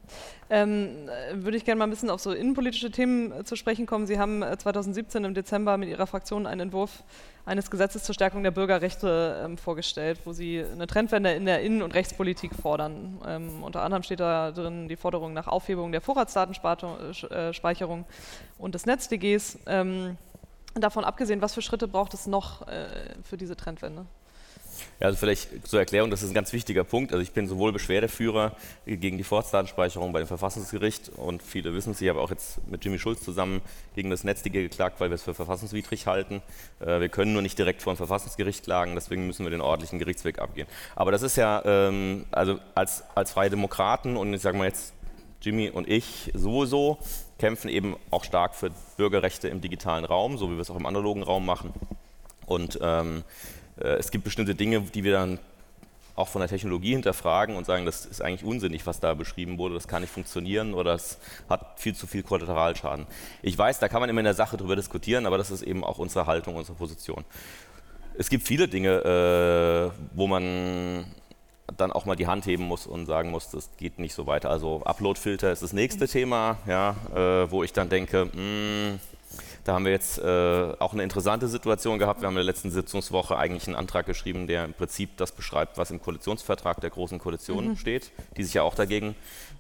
[0.51, 0.89] Ähm,
[1.35, 4.07] würde ich gerne mal ein bisschen auf so innenpolitische Themen äh, zu sprechen kommen.
[4.07, 7.03] Sie haben 2017 äh, im Dezember mit Ihrer Fraktion einen Entwurf
[7.47, 11.83] eines Gesetzes zur Stärkung der Bürgerrechte ähm, vorgestellt, wo Sie eine Trendwende in der Innen-
[11.83, 13.21] und Rechtspolitik fordern.
[13.27, 18.87] Ähm, unter anderem steht da drin die Forderung nach Aufhebung der Vorratsdatenspeicherung äh, und des
[18.87, 19.59] NetzDGs.
[19.67, 20.17] Ähm,
[20.75, 22.87] davon abgesehen, was für Schritte braucht es noch äh,
[23.23, 24.07] für diese Trendwende?
[25.01, 27.13] Ja, also vielleicht zur Erklärung, das ist ein ganz wichtiger Punkt.
[27.13, 28.53] Also ich bin sowohl Beschwerdeführer
[28.87, 32.85] gegen die Vorratsdatenspeicherung bei dem Verfassungsgericht und viele wissen es, ich habe auch jetzt mit
[32.85, 33.61] Jimmy Schulz zusammen
[33.95, 36.43] gegen das NetzDG geklagt, weil wir es für verfassungswidrig halten.
[36.81, 39.99] Äh, wir können nur nicht direkt vor dem Verfassungsgericht klagen, deswegen müssen wir den ordentlichen
[39.99, 40.69] Gerichtsweg abgehen.
[40.97, 44.95] Aber das ist ja, ähm, also als, als Freie Demokraten und ich sage mal jetzt
[45.41, 46.99] Jimmy und ich sowieso
[47.39, 50.87] kämpfen eben auch stark für Bürgerrechte im digitalen Raum, so wie wir es auch im
[50.87, 51.75] analogen Raum machen.
[52.47, 53.23] Und ähm, äh,
[53.77, 55.39] es gibt bestimmte Dinge, die wir dann
[56.17, 59.75] auch von der Technologie hinterfragen und sagen, das ist eigentlich unsinnig, was da beschrieben wurde,
[59.75, 63.07] das kann nicht funktionieren oder es hat viel zu viel Kollateralschaden.
[63.43, 65.83] Ich weiß, da kann man immer in der Sache drüber diskutieren, aber das ist eben
[65.83, 67.25] auch unsere Haltung, unsere Position.
[68.17, 71.05] Es gibt viele Dinge, äh, wo man
[71.77, 74.51] dann auch mal die Hand heben muss und sagen muss, das geht nicht so weiter.
[74.51, 79.01] Also Uploadfilter ist das nächste Thema, ja, äh, wo ich dann denke, mh, hm,
[79.65, 82.21] da haben wir jetzt äh, auch eine interessante Situation gehabt.
[82.21, 85.79] Wir haben in der letzten Sitzungswoche eigentlich einen Antrag geschrieben, der im Prinzip das beschreibt,
[85.79, 87.77] was im Koalitionsvertrag der Großen Koalition mhm.
[87.77, 89.17] steht, die sich ja auch dagegen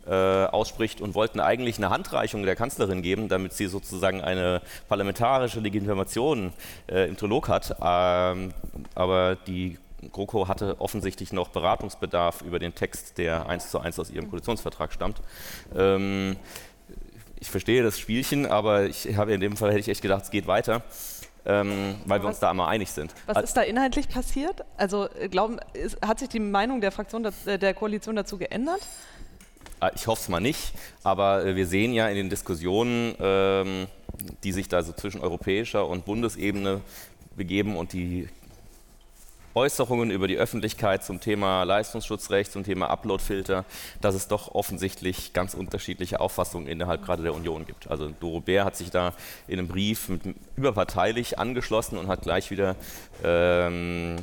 [0.07, 5.61] äh, ausspricht und wollten eigentlich eine Handreichung der Kanzlerin geben, damit sie sozusagen eine parlamentarische
[5.61, 6.53] Legitimation
[6.87, 7.75] äh, im Trilog hat.
[7.83, 8.53] Ähm,
[8.95, 9.79] aber die
[10.12, 14.93] GroKo hatte offensichtlich noch Beratungsbedarf über den Text, der eins zu eins aus ihrem Koalitionsvertrag
[14.93, 15.23] stammt.
[15.75, 16.37] Ähm,
[17.44, 20.30] ich verstehe das Spielchen, aber ich habe in dem Fall hätte ich echt gedacht, es
[20.30, 20.83] geht weiter.
[21.46, 23.12] Ähm, weil wir uns da einmal einig sind.
[23.26, 24.64] Was ist da inhaltlich passiert?
[24.78, 28.80] Also glauben, ist, hat sich die Meinung der Fraktion der Koalition dazu geändert?
[29.78, 33.88] Ah, ich hoffe es mal nicht, aber äh, wir sehen ja in den Diskussionen, ähm,
[34.42, 36.80] die sich da so zwischen europäischer und Bundesebene
[37.37, 38.30] begeben und die
[39.55, 43.64] Äußerungen über die Öffentlichkeit zum Thema Leistungsschutzrecht, zum Thema Uploadfilter,
[44.01, 47.90] dass es doch offensichtlich ganz unterschiedliche Auffassungen innerhalb gerade der Union gibt.
[47.90, 49.14] Also Doro Bär hat sich da
[49.47, 50.23] in einem Brief mit,
[50.57, 52.77] überparteilich angeschlossen und hat gleich wieder
[53.23, 54.17] ähm,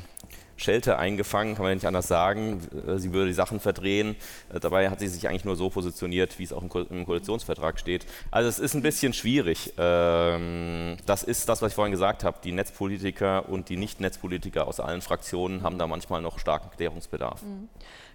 [0.61, 2.61] Schelte eingefangen, kann man nicht anders sagen.
[2.87, 4.15] Äh, sie würde die Sachen verdrehen.
[4.53, 7.05] Äh, dabei hat sie sich eigentlich nur so positioniert, wie es auch im, Ko im
[7.05, 8.05] Koalitionsvertrag steht.
[8.29, 9.73] Also es ist ein bisschen schwierig.
[9.77, 12.37] Ähm, das ist das, was ich vorhin gesagt habe.
[12.43, 17.41] Die Netzpolitiker und die Nicht-Netzpolitiker aus allen Fraktionen haben da manchmal noch starken Klärungsbedarf.
[17.41, 17.69] Mhm.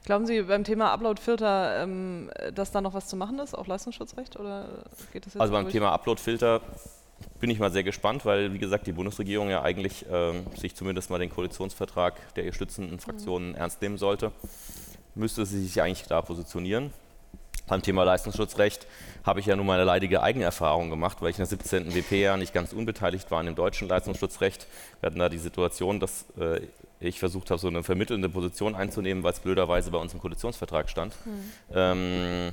[0.05, 4.39] Glauben Sie beim Thema Uploadfilter, ähm, dass da noch was zu machen ist, auch Leistungsschutzrecht?
[4.39, 4.69] Oder
[5.13, 5.73] geht das jetzt also beim durch?
[5.73, 6.61] Thema Uploadfilter
[7.41, 11.11] bin ich mal sehr gespannt, weil, wie gesagt, die Bundesregierung ja eigentlich ähm, sich zumindest
[11.11, 13.57] mal den Koalitionsvertrag der ihr stützenden Fraktionen mhm.
[13.57, 14.33] ernst nehmen sollte.
[15.15, 16.93] Müsste sie sich eigentlich klar positionieren.
[17.69, 18.87] Beim Thema Leistungsschutzrecht
[19.25, 21.95] habe ich ja nun mal eine leidige Eigenerfahrung gemacht, weil ich in der 17.
[21.95, 24.67] WP ja nicht ganz unbeteiligt war an dem deutschen Leistungsschutzrecht.
[25.01, 26.61] Wir hatten da die Situation, dass äh,
[27.01, 30.89] ich versucht habe, so eine vermittelnde Position einzunehmen, weil es blöderweise bei uns im Koalitionsvertrag
[30.89, 31.15] stand.
[31.25, 31.53] Mhm.
[31.75, 32.53] Ähm,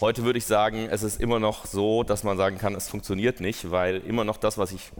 [0.00, 3.38] Heute würde ich sagen, es ist immer noch so, dass man sagen kann, es funktioniert
[3.38, 4.90] nicht, weil immer noch das, was ich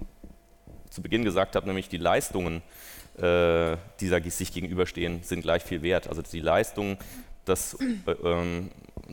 [0.89, 2.63] zu Beginn gesagt habe, nämlich die Leistungen,
[3.19, 6.09] äh, die sich gegenüberstehen, sind gleich viel wert.
[6.09, 6.97] Also die Leistungen
[7.45, 7.77] des,
[8.07, 8.71] äh, ähm,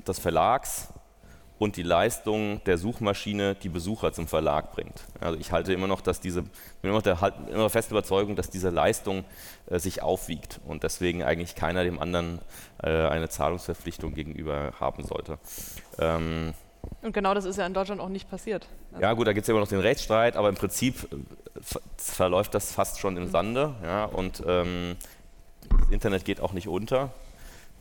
[0.08, 0.90] des Verlags
[1.62, 5.04] und die Leistung der Suchmaschine die Besucher zum Verlag bringt.
[5.20, 8.36] Also ich halte immer noch, dass diese, bin immer noch der halt, immer fest Überzeugung,
[8.36, 9.26] dass diese Leistung
[9.68, 12.40] äh, sich aufwiegt und deswegen eigentlich keiner dem anderen
[12.82, 15.38] äh, eine Zahlungsverpflichtung gegenüber haben sollte.
[16.00, 16.56] Ähm,
[17.04, 18.68] und genau das ist ja in Deutschland auch nicht passiert.
[18.94, 21.62] Also ja gut, da gibt es ja immer noch den Rechtsstreit, aber im Prinzip äh,
[21.96, 23.76] verläuft das fast schon im Sande.
[23.84, 24.96] Ja, und ähm,
[25.70, 27.12] das Internet geht auch nicht unter.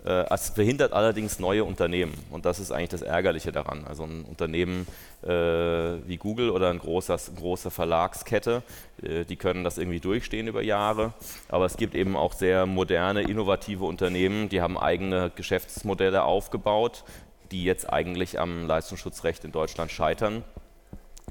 [0.05, 2.15] Äh, es behindert allerdings neue Unternehmen.
[2.31, 3.85] Und das ist eigentlich das Ärgerliche daran.
[3.87, 4.87] Also ein Unternehmen
[5.23, 8.63] äh, wie Google oder eine große, große Verlagskette,
[9.03, 11.13] äh, die können das irgendwie durchstehen über Jahre,
[11.49, 17.05] aber es gibt eben auch sehr moderne, innovative Unternehmen, die haben eigene Geschäftsmodelle aufgebaut,
[17.51, 20.45] die jetzt eigentlich am Leistungsschutzrecht in Deutschland scheitern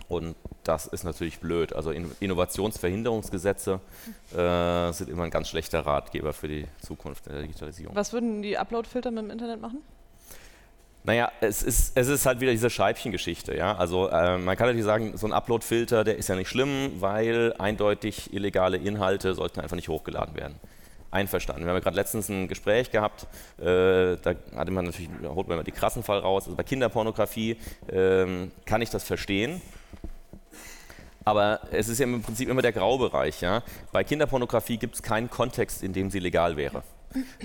[0.09, 1.71] und das ist natürlich blöd.
[1.73, 3.79] Also Innovationsverhinderungsgesetze
[4.35, 7.95] äh, sind immer ein ganz schlechter Ratgeber für die Zukunft der Digitalisierung.
[7.95, 9.81] Was würden die Uploadfilter mit dem Internet machen?
[11.03, 13.55] Naja, es ist, es ist halt wieder diese Scheibchengeschichte.
[13.55, 13.75] Ja?
[13.75, 17.53] Also äh, man kann natürlich sagen, so ein Uploadfilter, der ist ja nicht schlimm, weil
[17.57, 20.55] eindeutig illegale Inhalte sollten einfach nicht hochgeladen werden.
[21.11, 21.63] Einverstanden.
[21.63, 23.23] Wir haben ja gerade letztens ein Gespräch gehabt,
[23.59, 26.43] äh, da hatte man natürlich, da holt man immer die krassen Fall raus.
[26.45, 27.57] Also bei Kinderpornografie
[27.91, 29.59] ähm, kann ich das verstehen,
[31.25, 33.41] aber es ist ja im Prinzip immer der Graubereich.
[33.41, 33.63] Ja?
[33.91, 36.83] Bei Kinderpornografie gibt es keinen Kontext, in dem sie legal wäre.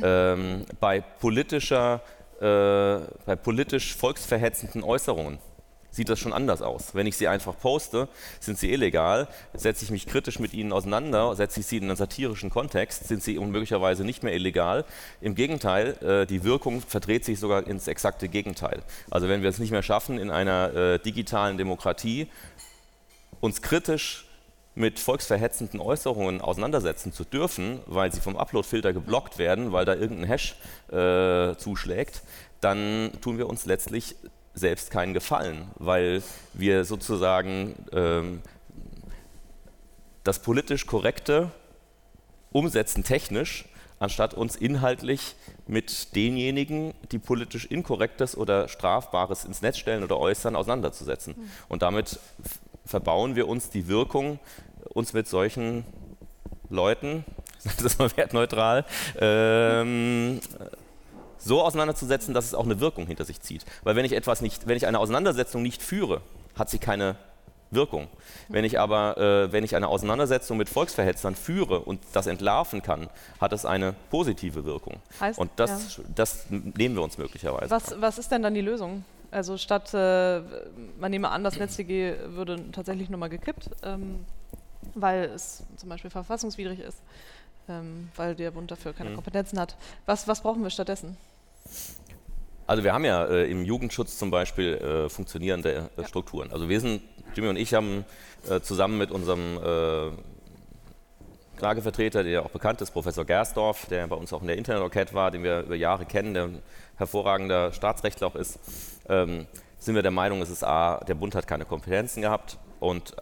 [0.02, 2.02] Ähm, bei, politischer,
[2.38, 5.38] äh, bei politisch volksverhetzenden Äußerungen
[5.94, 6.94] sieht das schon anders aus.
[6.94, 8.08] Wenn ich sie einfach poste,
[8.40, 9.28] sind sie illegal.
[9.54, 13.22] Setze ich mich kritisch mit ihnen auseinander, setze ich sie in einen satirischen Kontext, sind
[13.22, 14.84] sie unmöglicherweise nicht mehr illegal.
[15.20, 18.82] Im Gegenteil, äh, die Wirkung verdreht sich sogar ins exakte Gegenteil.
[19.10, 22.28] Also wenn wir es nicht mehr schaffen, in einer äh, digitalen Demokratie
[23.44, 24.24] uns kritisch
[24.74, 30.26] mit volksverhetzenden Äußerungen auseinandersetzen zu dürfen, weil sie vom Uploadfilter geblockt werden, weil da irgendein
[30.26, 30.56] Hash
[30.90, 32.22] äh, zuschlägt,
[32.62, 34.16] dann tun wir uns letztlich
[34.54, 36.22] selbst keinen Gefallen, weil
[36.54, 38.40] wir sozusagen ähm,
[40.24, 41.50] das politisch Korrekte
[42.50, 43.66] umsetzen technisch,
[43.98, 50.56] anstatt uns inhaltlich mit denjenigen, die politisch Inkorrektes oder Strafbares ins Netz stellen oder äußern,
[50.56, 51.34] auseinanderzusetzen.
[51.36, 51.50] Mhm.
[51.68, 52.18] Und damit
[52.84, 54.38] verbauen wir uns die Wirkung,
[54.92, 55.84] uns mit solchen
[56.70, 57.24] Leuten,
[57.64, 58.84] das ist mal wertneutral,
[59.18, 60.40] ähm,
[61.38, 63.64] so auseinanderzusetzen, dass es auch eine Wirkung hinter sich zieht.
[63.82, 66.22] Weil wenn ich etwas nicht, wenn ich eine Auseinandersetzung nicht führe,
[66.56, 67.16] hat sie keine
[67.70, 68.08] Wirkung.
[68.48, 73.08] Wenn ich aber, äh, wenn ich eine Auseinandersetzung mit Volksverhetzern führe und das entlarven kann,
[73.40, 75.00] hat es eine positive Wirkung.
[75.20, 76.04] Heißt, und das, ja.
[76.14, 77.70] das nehmen wir uns möglicherweise.
[77.70, 79.04] Was, was ist denn dann die Lösung?
[79.34, 80.42] Also statt, äh,
[81.00, 84.24] man nehme an, das NetzDG würde tatsächlich nur mal gekippt, ähm,
[84.94, 87.02] weil es zum Beispiel verfassungswidrig ist,
[87.68, 89.16] ähm, weil der Bund dafür keine mhm.
[89.16, 89.76] Kompetenzen hat.
[90.06, 91.16] Was, was brauchen wir stattdessen?
[92.68, 96.06] Also wir haben ja äh, im Jugendschutz zum Beispiel äh, funktionierende äh, ja.
[96.06, 96.52] Strukturen.
[96.52, 97.02] Also wir sind,
[97.34, 98.04] Jimmy und ich haben
[98.48, 100.12] äh, zusammen mit unserem äh,
[101.56, 105.30] Klagevertreter, der auch bekannt ist, Professor Gersdorf, der bei uns auch in der Internet-Enquete war,
[105.30, 106.62] den wir über Jahre kennen, der ein
[106.96, 108.58] hervorragender Staatsrechtler auch ist,
[109.08, 109.46] ähm,
[109.78, 113.14] sind wir der Meinung, es ist A, der Bund hat keine Kompetenzen gehabt und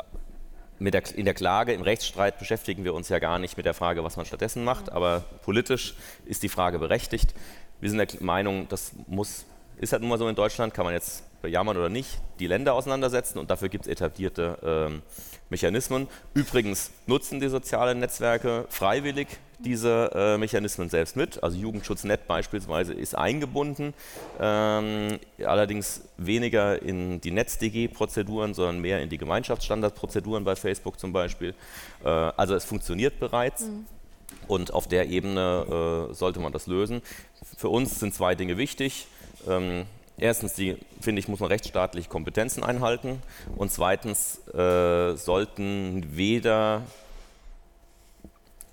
[0.80, 4.02] der, in der Klage, im Rechtsstreit beschäftigen wir uns ja gar nicht mit der Frage,
[4.02, 7.34] was man stattdessen macht, aber politisch ist die Frage berechtigt.
[7.80, 9.44] Wir sind der Meinung, das muss,
[9.76, 12.74] ist halt nun mal so in Deutschland, kann man jetzt bejammern oder nicht, die Länder
[12.74, 15.02] auseinandersetzen und dafür gibt es etablierte ähm,
[15.50, 16.08] Mechanismen.
[16.34, 19.28] Übrigens nutzen die sozialen Netzwerke freiwillig
[19.58, 21.42] diese äh, Mechanismen selbst mit.
[21.42, 23.94] Also Jugendschutznet beispielsweise ist eingebunden,
[24.40, 31.54] ähm, allerdings weniger in die NetzDG-Prozeduren, sondern mehr in die Gemeinschaftsstandardprozeduren bei Facebook zum Beispiel.
[32.04, 33.62] Äh, also es funktioniert bereits.
[33.62, 33.86] Mhm.
[34.48, 37.00] Und auf der Ebene äh, sollte man das lösen.
[37.56, 39.06] Für uns sind zwei Dinge wichtig.
[39.48, 43.22] Ähm, erstens, die, finde ich, muss man rechtsstaatliche Kompetenzen einhalten.
[43.56, 46.82] Und zweitens äh, sollten weder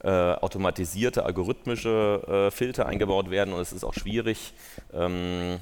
[0.02, 4.54] äh, automatisierte algorithmische äh, Filter eingebaut werden und es ist auch schwierig,
[4.93, 5.60] ähm,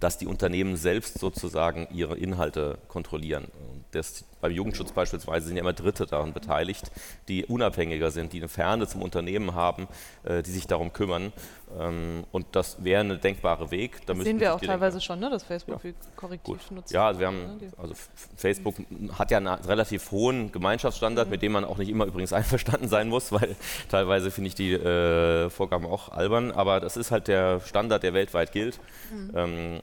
[0.00, 3.48] dass die Unternehmen selbst sozusagen ihre Inhalte kontrollieren.
[3.90, 6.90] Das, beim Jugendschutz beispielsweise sind ja immer Dritte daran beteiligt,
[7.28, 9.88] die unabhängiger sind, die eine Ferne zum Unternehmen haben,
[10.22, 11.32] äh, die sich darum kümmern.
[11.80, 14.04] Ähm, und das wäre ein denkbarer Weg.
[14.04, 15.92] Da das sehen wir auch teilweise schon, ne, dass Facebook ja.
[16.14, 16.76] korrektiv Gut.
[16.76, 16.92] nutzt.
[16.92, 17.94] Ja, also, wir haben, also
[18.36, 18.74] Facebook
[19.18, 21.30] hat ja einen relativ hohen Gemeinschaftsstandard, mhm.
[21.30, 23.56] mit dem man auch nicht immer übrigens einverstanden sein muss, weil
[23.88, 26.52] teilweise finde ich die äh, Vorgaben auch albern.
[26.52, 28.78] Aber das ist halt der Standard, der weltweit gilt.
[29.10, 29.30] Mhm.
[29.34, 29.80] Ähm,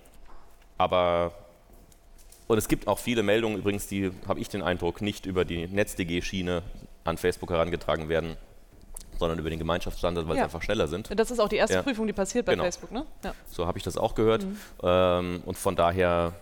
[0.77, 1.31] aber
[2.51, 5.67] und es gibt auch viele Meldungen übrigens, die, habe ich den Eindruck, nicht über die
[5.67, 6.63] NetzDG-Schiene
[7.05, 8.35] an Facebook herangetragen werden,
[9.17, 10.41] sondern über den Gemeinschaftsstandard, weil ja.
[10.41, 11.17] sie einfach schneller sind.
[11.17, 11.81] Das ist auch die erste ja.
[11.81, 12.65] Prüfung, die passiert bei genau.
[12.65, 13.05] Facebook, ne?
[13.23, 13.33] Ja.
[13.49, 14.43] So habe ich das auch gehört.
[14.43, 14.57] Mhm.
[14.83, 16.33] Ähm, und von daher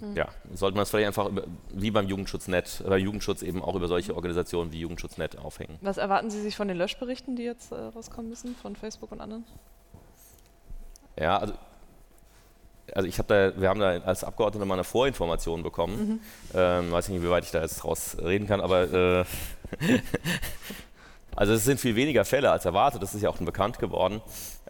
[0.00, 0.16] mhm.
[0.16, 3.88] ja, sollte man es vielleicht einfach über, wie beim Jugendschutznet, äh, Jugendschutz eben auch über
[3.88, 5.78] solche Organisationen wie Jugendschutznet aufhängen.
[5.80, 9.22] Was erwarten Sie sich von den Löschberichten, die jetzt äh, rauskommen müssen, von Facebook und
[9.22, 9.44] anderen?
[11.18, 11.54] Ja, also
[12.92, 15.96] also ich habe da, wir haben da als Abgeordnete mal eine Vorinformation bekommen.
[15.96, 16.20] Mhm.
[16.54, 19.24] Ähm, weiß nicht, wie weit ich da jetzt draus reden kann, aber äh,
[21.36, 24.20] also es sind viel weniger Fälle als erwartet, das ist ja auch schon bekannt geworden.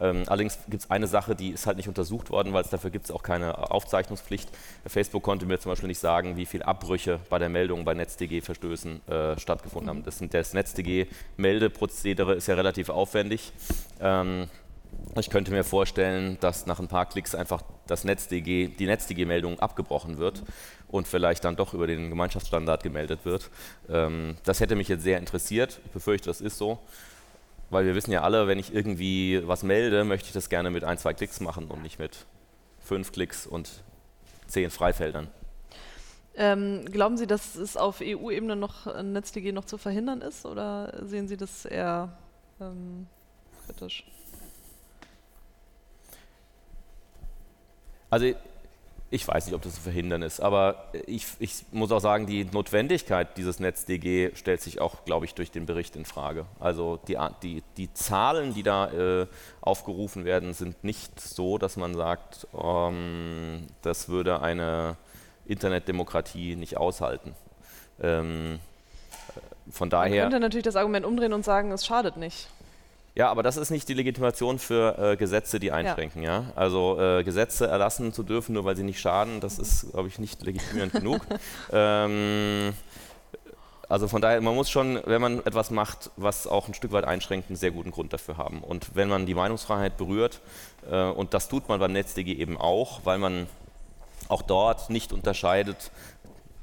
[0.01, 2.91] Ähm, allerdings gibt es eine Sache, die ist halt nicht untersucht worden, weil es dafür
[2.91, 4.49] gibt es auch keine Aufzeichnungspflicht.
[4.87, 9.07] Facebook konnte mir zum Beispiel nicht sagen, wie viele Abbrüche bei der Meldung bei NetzDG-Verstößen
[9.09, 9.99] äh, stattgefunden mhm.
[9.99, 10.05] haben.
[10.05, 13.53] Das, das NetzDG-Meldeprozedere ist ja relativ aufwendig.
[14.01, 14.49] Ähm,
[15.19, 20.19] ich könnte mir vorstellen, dass nach ein paar Klicks einfach das NetzDG, die NetzDG-Meldung abgebrochen
[20.19, 20.43] wird
[20.89, 23.51] und vielleicht dann doch über den Gemeinschaftsstandard gemeldet wird.
[23.89, 25.81] Ähm, das hätte mich jetzt sehr interessiert.
[25.85, 26.79] Ich befürchte, das ist so.
[27.71, 30.85] Weil wir wissen ja alle, wenn ich irgendwie was melde, möchte ich das gerne mit
[30.85, 32.27] ein, zwei Klicks machen und nicht mit
[32.81, 33.83] fünf Klicks und
[34.47, 35.29] zehn Freifeldern.
[36.37, 40.93] Ähm, glauben Sie, dass es auf EU-Ebene noch ein NetzDG noch zu verhindern ist oder
[41.05, 42.17] sehen Sie das eher
[42.61, 43.07] ähm,
[43.67, 44.05] kritisch?
[48.15, 48.27] Also
[49.11, 52.45] ich weiß nicht, ob das zu verhindern ist, aber ich, ich, muss auch sagen, die
[52.45, 56.47] Notwendigkeit dieses NetzDG stellt sich auch, glaube ich, durch den Bericht in Frage.
[56.61, 59.27] Also die, die, die Zahlen, die da äh,
[59.63, 64.97] aufgerufen werden, sind nicht so, dass man sagt, ähm, das würde eine
[65.45, 67.35] Internetdemokratie nicht aushalten.
[68.01, 68.61] Ähm,
[69.73, 70.23] von daher.
[70.23, 72.49] Man könnte natürlich das Argument umdrehen und sagen, es schadet nicht.
[73.17, 76.23] Ja, aber das ist nicht die Legitimation für äh, Gesetze, die einschränken.
[76.23, 76.41] Ja.
[76.41, 76.53] ja?
[76.57, 80.19] Also äh, Gesetze erlassen zu dürfen, nur weil sie nicht schaden, das ist, glaube ich,
[80.19, 81.25] nicht legitimierend genug.
[81.73, 82.75] Ähm,
[83.89, 87.05] also von daher, man muss schon, wenn man etwas macht, was auch ein Stück weit
[87.05, 88.63] einschränkt, einen sehr guten Grund dafür haben.
[88.63, 90.41] Und wenn man die Meinungsfreiheit berührt,
[90.91, 93.47] äh, und das tut man beim NetzDG eben auch, weil man
[94.29, 95.93] auch dort nicht unterscheidet,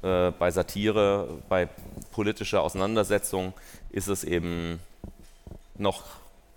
[0.02, 1.68] äh, bei Satire, bei
[2.10, 3.54] politischer Auseinandersetzung
[3.90, 4.80] ist es eben
[5.78, 6.02] noch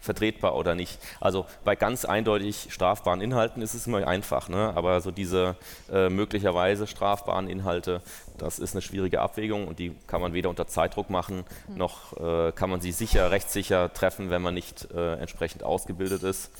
[0.06, 1.00] vertretbar oder nicht.
[1.20, 4.72] Also bei ganz eindeutig strafbaren Inhalten ist es immer einfach, ne?
[4.76, 5.56] aber so diese
[5.92, 8.02] äh, möglicherweise strafbaren Inhalte,
[8.38, 11.78] das ist eine schwierige Abwägung und die kann man weder unter Zeitdruck machen, mhm.
[11.78, 16.52] noch äh, kann man sie sicher, rechtssicher treffen, wenn man nicht äh, entsprechend ausgebildet ist.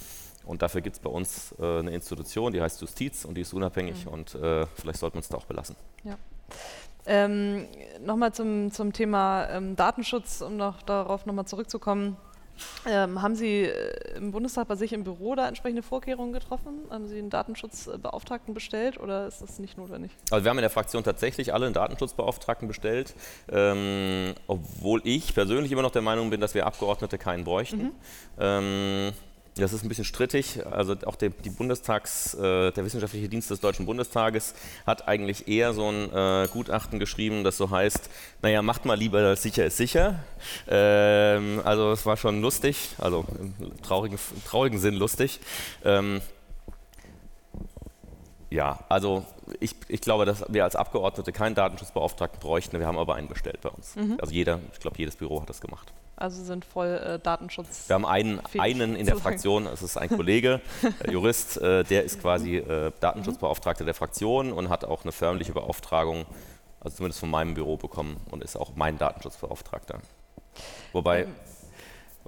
[0.46, 3.54] Und dafür gibt es bei uns äh, eine Institution, die heißt Justiz und die ist
[3.54, 4.12] unabhängig mhm.
[4.12, 5.76] und äh, vielleicht sollten wir uns da auch belassen.
[6.04, 6.18] Ja.
[7.08, 7.68] Ähm,
[8.04, 12.18] nochmal zum, zum Thema ähm, Datenschutz, um noch darauf nochmal zurückzukommen.
[12.86, 16.86] Ähm, haben Sie äh, im Bundestag bei sich im Büro da entsprechende Vorkehrungen getroffen?
[16.90, 20.12] Haben Sie einen Datenschutzbeauftragten bestellt oder ist das nicht notwendig?
[20.32, 23.16] Also wir haben in der Fraktion tatsächlich alle einen Datenschutzbeauftragten bestellt,
[23.52, 27.84] ähm, obwohl ich persönlich immer noch der Meinung bin, dass wir Abgeordnete keinen bräuchten.
[27.84, 27.92] Mhm.
[28.40, 29.14] Ähm,
[29.58, 30.60] das ist ein bisschen strittig.
[30.70, 34.54] Also auch der, die Bundestags, äh, der Wissenschaftliche Dienst des Deutschen Bundestages
[34.86, 38.10] hat eigentlich eher so ein äh, Gutachten geschrieben, das so heißt,
[38.42, 40.20] naja, macht mal lieber sicher ist sicher.
[40.68, 45.40] Ähm, also es war schon lustig, also im traurigen, traurigen Sinn lustig.
[45.86, 46.22] Ähm,
[48.50, 49.26] ja, also
[49.60, 52.80] ich, ich, glaube, dass wir als Abgeordnete keinen Datenschutzbeauftragten bräuchten.
[52.80, 53.96] Wir haben aber einen bestellt bei uns.
[53.96, 54.18] Mhm.
[54.20, 55.94] Also jeder, ich glaube, jedes Büro hat das gemacht.
[56.18, 57.90] Also sind voll äh, Datenschutz.
[57.90, 60.62] Wir haben einen, einen in der Fraktion, es ist ein Kollege,
[61.04, 65.52] äh, Jurist, äh, der ist quasi äh, Datenschutzbeauftragter der Fraktion und hat auch eine förmliche
[65.52, 66.26] Beauftragung,
[66.80, 70.00] also zumindest von meinem Büro bekommen und ist auch mein Datenschutzbeauftragter.
[70.94, 71.36] Wobei, ähm.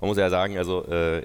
[0.01, 1.23] man muss ja sagen, also äh,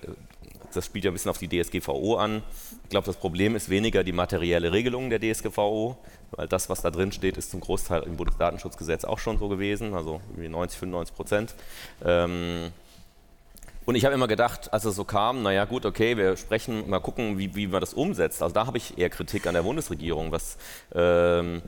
[0.72, 2.42] das spielt ja ein bisschen auf die DSGVO an.
[2.84, 5.96] Ich glaube, das Problem ist weniger die materielle Regelung der DSGVO,
[6.32, 9.94] weil das, was da drin steht, ist zum Großteil im Bundesdatenschutzgesetz auch schon so gewesen,
[9.94, 11.54] also 90, 95 Prozent.
[12.04, 12.72] Ähm,
[13.84, 17.00] und ich habe immer gedacht, als es so kam, naja gut, okay, wir sprechen, mal
[17.00, 18.42] gucken, wie, wie man das umsetzt.
[18.42, 20.56] Also da habe ich eher Kritik an der Bundesregierung, was
[20.94, 21.62] ähm,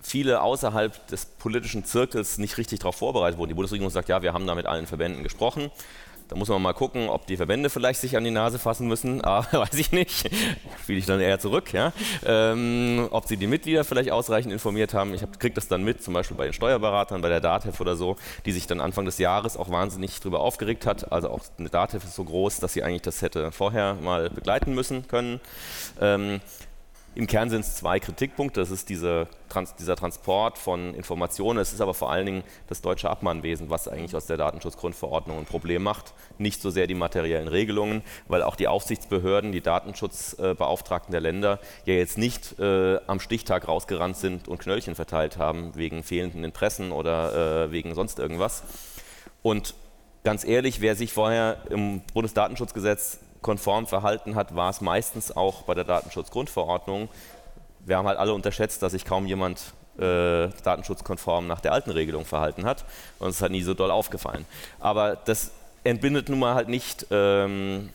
[0.00, 3.48] viele außerhalb des politischen Zirkels nicht richtig darauf vorbereitet wurden.
[3.48, 5.72] Die Bundesregierung sagt, ja, wir haben da mit allen Verbänden gesprochen.
[6.34, 9.22] Da muss man mal gucken, ob die Verbände vielleicht sich an die Nase fassen müssen.
[9.34, 10.28] Ah, weiß ich nicht.
[10.82, 11.72] Spiele ich dann eher zurück.
[11.72, 11.92] Ja?
[12.26, 15.14] Ähm, ob sie die Mitglieder vielleicht ausreichend informiert haben.
[15.14, 18.16] Ich kriege das dann mit, zum Beispiel bei den Steuerberatern, bei der DATEV oder so,
[18.46, 21.10] die sich dann Anfang des Jahres auch wahnsinnig darüber aufgeregt hat.
[21.12, 24.74] Also auch eine DATEV ist so groß, dass sie eigentlich das hätte vorher mal begleiten
[24.74, 25.40] müssen können.
[26.00, 26.40] Ähm,
[27.14, 28.60] im Kern sind es zwei Kritikpunkte.
[28.60, 31.60] Das ist diese, Trans dieser Transport von Informationen.
[31.60, 35.44] Es ist aber vor allen Dingen das deutsche Abmahnwesen, was eigentlich aus der Datenschutzgrundverordnung ein
[35.44, 36.12] Problem macht.
[36.38, 41.94] Nicht so sehr die materiellen Regelungen, weil auch die Aufsichtsbehörden, die Datenschutzbeauftragten der Länder ja
[41.94, 47.66] jetzt nicht äh, am Stichtag rausgerannt sind und Knöllchen verteilt haben wegen fehlenden Interessen oder
[47.66, 48.64] äh, wegen sonst irgendwas.
[49.42, 49.74] Und
[50.24, 55.74] ganz ehrlich, wer sich vorher im Bundesdatenschutzgesetz konform verhalten hat, war es meistens auch bei
[55.74, 57.08] der Datenschutzgrundverordnung.
[57.80, 62.24] Wir haben halt alle unterschätzt, dass sich kaum jemand äh, datenschutzkonform nach der alten Regelung
[62.24, 62.86] verhalten hat.
[63.18, 64.46] Und es hat nie so doll aufgefallen.
[64.80, 65.52] Aber das
[65.84, 67.90] entbindet nun mal halt nicht ähm,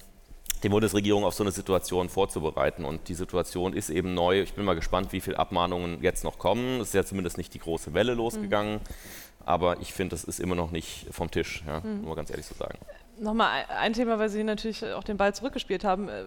[0.62, 2.86] die Bundesregierung auf so eine Situation vorzubereiten.
[2.86, 4.42] Und die Situation ist eben neu.
[4.42, 6.80] Ich bin mal gespannt, wie viele Abmahnungen jetzt noch kommen.
[6.80, 8.76] Es ist ja zumindest nicht die große Welle losgegangen.
[8.76, 9.46] Mhm.
[9.46, 12.02] Aber ich finde, das ist immer noch nicht vom Tisch, ja, mhm.
[12.04, 12.78] nur ganz ehrlich zu sagen.
[13.20, 16.08] Nochmal ein Thema, weil Sie natürlich auch den Ball zurückgespielt haben.
[16.08, 16.24] Äh,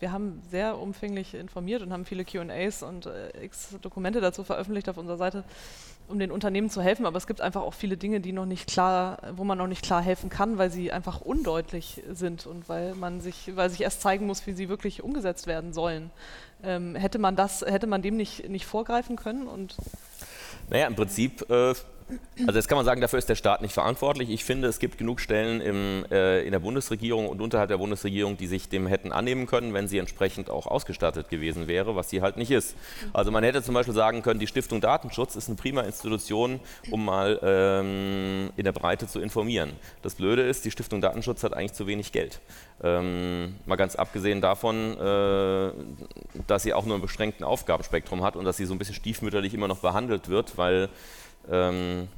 [0.00, 4.88] wir haben sehr umfänglich informiert und haben viele QAs und äh, x Dokumente dazu veröffentlicht
[4.90, 5.44] auf unserer Seite,
[6.08, 7.06] um den Unternehmen zu helfen.
[7.06, 9.82] Aber es gibt einfach auch viele Dinge, die noch nicht klar, wo man noch nicht
[9.82, 14.02] klar helfen kann, weil sie einfach undeutlich sind und weil man sich, weil sich erst
[14.02, 16.10] zeigen muss, wie sie wirklich umgesetzt werden sollen.
[16.62, 19.76] Ähm, hätte man das, hätte man dem nicht, nicht vorgreifen können und
[20.68, 21.74] naja, im Prinzip äh,
[22.46, 24.30] also jetzt kann man sagen, dafür ist der Staat nicht verantwortlich.
[24.30, 28.36] Ich finde, es gibt genug Stellen im, äh, in der Bundesregierung und unterhalb der Bundesregierung,
[28.36, 32.22] die sich dem hätten annehmen können, wenn sie entsprechend auch ausgestattet gewesen wäre, was sie
[32.22, 32.76] halt nicht ist.
[33.12, 37.04] Also man hätte zum Beispiel sagen können, die Stiftung Datenschutz ist eine prima Institution, um
[37.04, 39.72] mal ähm, in der Breite zu informieren.
[40.02, 42.40] Das Blöde ist, die Stiftung Datenschutz hat eigentlich zu wenig Geld.
[42.82, 45.70] Ähm, mal ganz abgesehen davon, äh,
[46.46, 49.52] dass sie auch nur ein beschränkten Aufgabenspektrum hat und dass sie so ein bisschen stiefmütterlich
[49.52, 50.88] immer noch behandelt wird, weil
[51.50, 52.08] ähm,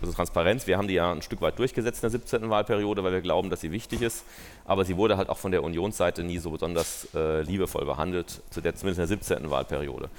[0.00, 2.50] also Transparenz, wir haben die ja ein Stück weit durchgesetzt in der 17.
[2.50, 4.24] Wahlperiode, weil wir glauben, dass sie wichtig ist.
[4.64, 8.60] Aber sie wurde halt auch von der Unionsseite nie so besonders äh, liebevoll behandelt, zu
[8.60, 9.50] der, zumindest in der 17.
[9.50, 10.10] Wahlperiode.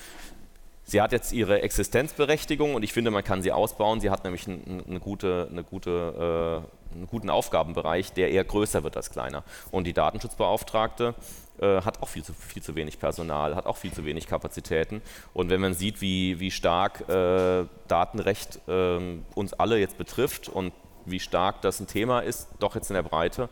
[0.83, 3.99] Sie hat jetzt ihre Existenzberechtigung und ich finde, man kann sie ausbauen.
[3.99, 8.97] Sie hat nämlich eine gute, eine gute, äh, einen guten Aufgabenbereich, der eher größer wird
[8.97, 9.43] als kleiner.
[9.71, 11.15] Und die Datenschutzbeauftragte
[11.59, 15.01] äh, hat auch viel zu, viel zu wenig Personal, hat auch viel zu wenig Kapazitäten.
[15.33, 20.73] Und wenn man sieht, wie, wie stark äh, Datenrecht äh, uns alle jetzt betrifft und
[21.05, 23.49] wie stark das ein Thema ist, doch jetzt in der Breite,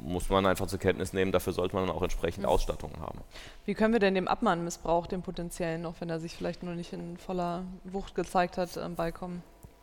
[0.00, 2.50] muss man einfach zur Kenntnis nehmen, dafür sollte man dann auch entsprechend mhm.
[2.50, 3.20] Ausstattungen haben.
[3.64, 6.92] Wie können wir denn dem Abmahnmissbrauch, dem potenziellen, auch wenn er sich vielleicht nur nicht
[6.92, 9.42] in voller Wucht gezeigt hat, ähm, beikommen?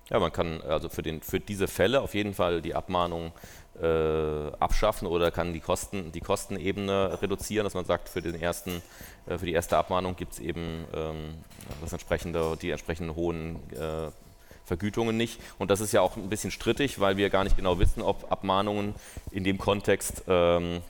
[0.09, 3.31] Ja, man kann also für, den, für diese Fälle auf jeden Fall die Abmahnung
[3.81, 8.81] äh, abschaffen oder kann die, Kosten, die Kostenebene reduzieren, dass man sagt, für, den ersten,
[9.25, 11.33] äh, für die erste Abmahnung gibt es eben ähm,
[11.81, 14.11] das entsprechende, die entsprechenden hohen äh,
[14.65, 15.39] Vergütungen nicht.
[15.59, 18.31] Und das ist ja auch ein bisschen strittig, weil wir gar nicht genau wissen, ob
[18.31, 18.95] Abmahnungen
[19.31, 20.81] in dem Kontext ähm,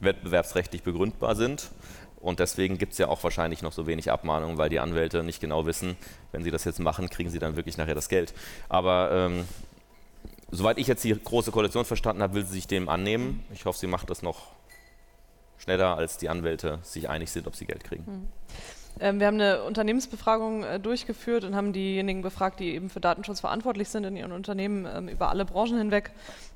[0.00, 1.70] wettbewerbsrechtlich begründbar sind.
[2.28, 5.40] Und deswegen gibt es ja auch wahrscheinlich noch so wenig Abmahnungen, weil die Anwälte nicht
[5.40, 5.96] genau wissen,
[6.30, 8.34] wenn sie das jetzt machen, kriegen sie dann wirklich nachher das Geld.
[8.68, 9.44] Aber ähm,
[10.50, 13.42] soweit ich jetzt die Große Koalition verstanden habe, will sie sich dem annehmen.
[13.54, 14.48] Ich hoffe, sie macht das noch
[15.56, 18.04] schneller, als die Anwälte sich einig sind, ob sie Geld kriegen.
[18.04, 18.28] Mhm.
[19.00, 23.88] Wir haben eine Unternehmensbefragung äh, durchgeführt und haben diejenigen befragt, die eben für Datenschutz verantwortlich
[23.88, 26.10] sind in ihren Unternehmen ähm, über alle Branchen hinweg.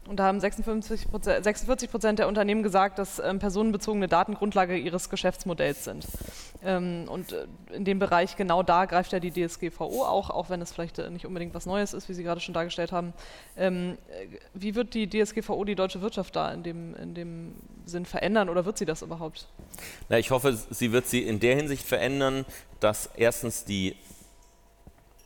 [0.08, 4.76] Und da haben 46 Prozent, 46 Prozent der Unternehmen gesagt, dass ähm, personenbezogene Daten Grundlage
[4.76, 6.06] ihres Geschäftsmodells sind.
[6.64, 10.60] Ähm, und äh, in dem Bereich genau da greift ja die DSGVO auch, auch wenn
[10.60, 13.12] es vielleicht äh, nicht unbedingt was Neues ist, wie Sie gerade schon dargestellt haben.
[13.56, 17.54] Ähm, äh, wie wird die DSGVO die deutsche Wirtschaft da in dem, in dem
[17.86, 19.46] Sinn verändern oder wird sie das überhaupt?
[20.08, 22.44] Na, ich hoffe, sie wird sie in der Hinsicht verändern,
[22.80, 23.94] dass erstens die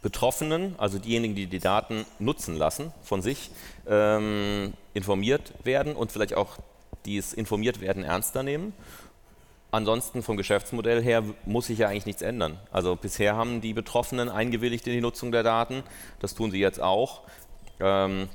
[0.07, 3.51] Betroffenen, also diejenigen, die die Daten nutzen lassen von sich,
[3.89, 6.59] ähm, informiert werden und vielleicht auch
[7.07, 8.73] dieses informiert werden ernster nehmen.
[9.73, 12.57] Ansonsten vom Geschäftsmodell her muss sich ja eigentlich nichts ändern.
[12.71, 15.83] Also bisher haben die Betroffenen eingewilligt in die Nutzung der Daten,
[16.21, 17.23] das tun sie jetzt auch.
[17.81, 18.29] Ähm,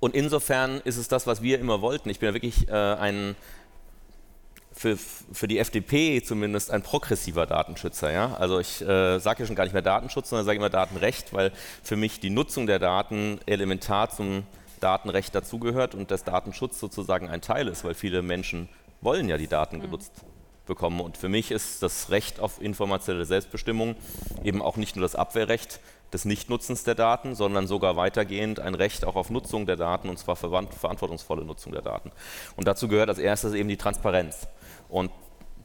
[0.00, 2.10] und insofern ist es das, was wir immer wollten.
[2.10, 3.36] Ich bin ja wirklich äh, ein
[4.78, 8.12] für, für die FDP zumindest ein progressiver Datenschützer.
[8.12, 8.34] Ja?
[8.34, 11.50] Also ich äh, sage ja schon gar nicht mehr Datenschutz, sondern sage immer Datenrecht, weil
[11.82, 14.44] für mich die Nutzung der Daten elementar zum
[14.78, 18.68] Datenrecht dazugehört und das Datenschutz sozusagen ein Teil ist, weil viele Menschen
[19.00, 19.82] wollen ja die Daten mhm.
[19.82, 20.12] genutzt
[20.66, 21.00] bekommen.
[21.00, 23.96] Und für mich ist das Recht auf informationelle Selbstbestimmung
[24.44, 25.80] eben auch nicht nur das Abwehrrecht
[26.12, 30.18] des Nichtnutzens der Daten, sondern sogar weitergehend ein Recht auch auf Nutzung der Daten und
[30.18, 32.10] zwar verantwortungsvolle Nutzung der Daten.
[32.56, 34.48] Und dazu gehört als erstes eben die Transparenz.
[34.88, 35.10] Und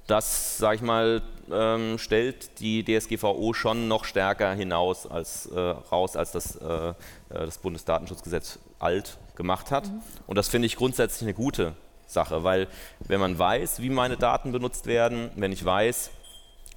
[0.07, 1.21] das, sage ich mal,
[1.51, 6.93] ähm, stellt die DSGVO schon noch stärker hinaus als, äh, raus, als das, äh, äh,
[7.29, 9.87] das Bundesdatenschutzgesetz alt gemacht hat.
[9.87, 10.01] Mhm.
[10.27, 11.73] Und das finde ich grundsätzlich eine gute
[12.05, 12.67] Sache, weil
[12.99, 16.11] wenn man weiß, wie meine Daten benutzt werden, wenn ich weiß,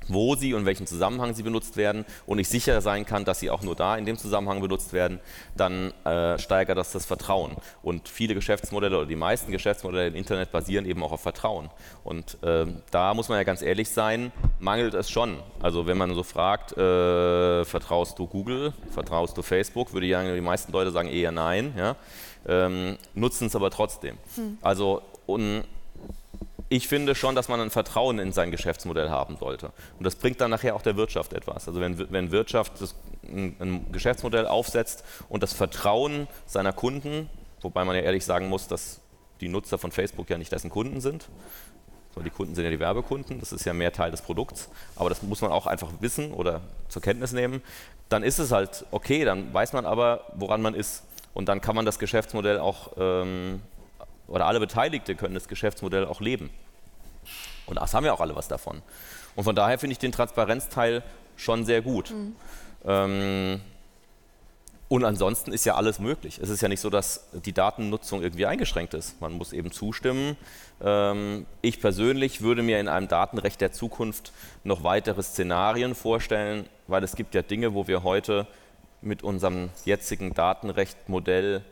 [0.09, 3.41] wo sie und in welchem Zusammenhang sie benutzt werden und ich sicher sein kann, dass
[3.41, 5.21] sie auch nur da in dem Zusammenhang benutzt werden,
[5.57, 7.57] dann äh, steigert das das Vertrauen.
[7.83, 11.71] Und viele Geschäftsmodelle oder die meisten Geschäftsmodelle im Internet basieren eben auch auf Vertrauen.
[12.05, 15.39] Und äh, da muss man ja ganz ehrlich sein, mangelt es schon.
[15.61, 20.35] Also wenn man so fragt, äh, vertraust du Google, vertraust du Facebook, würde ich sagen,
[20.35, 21.97] die meisten Leute sagen eher nein, ja?
[22.47, 24.19] ähm, nutzen es aber trotzdem.
[24.37, 24.59] Hm.
[24.63, 25.65] Also und
[26.69, 29.73] ich finde schon, dass man ein Vertrauen in sein Geschäftsmodell haben sollte.
[29.99, 31.69] Und das bringt dann nachher auch der Wirtschaft etwas.
[31.69, 32.73] Also wenn, wenn Wirtschaft
[33.25, 38.67] ein, ein Geschäftsmodell aufsetzt und das Vertrauen seiner Kunden, wobei man ja ehrlich sagen muss,
[38.67, 39.01] dass
[39.41, 41.29] die Nutzer von Facebook ja nicht dessen Kunden sind,
[42.25, 45.23] die Kunden sind ja die Werbekunden, das ist ja mehr Teil des Produkts, aber das
[45.23, 47.63] muss man auch einfach wissen oder zur Kenntnis nehmen.
[48.09, 51.05] Dann ist es halt okay, dann weiß man aber, woran man ist.
[51.35, 53.61] Und dann kann man das Geschäftsmodell auch ähm,
[54.29, 56.51] oder alle Beteiligte können das Geschäftsmodell auch leben.
[57.67, 58.83] Und das haben ja auch alle was davon.
[59.35, 61.03] Und von daher finde ich den Transparenzteil
[61.37, 62.11] schon sehr gut.
[62.11, 62.37] Mhm.
[62.85, 63.61] Ähm,
[64.89, 66.39] und ansonsten ist ja alles möglich.
[66.41, 69.21] Es ist ja nicht so, dass die Datennutzung irgendwie eingeschränkt ist.
[69.21, 70.37] Man muss eben zustimmen.
[70.81, 77.03] Ähm, ich persönlich würde mir in einem Datenrecht der Zukunft noch weitere Szenarien vorstellen, weil
[77.03, 78.47] es gibt ja Dinge, wo wir heute
[79.03, 81.65] mit unserem jetzigen Datenrechtmodell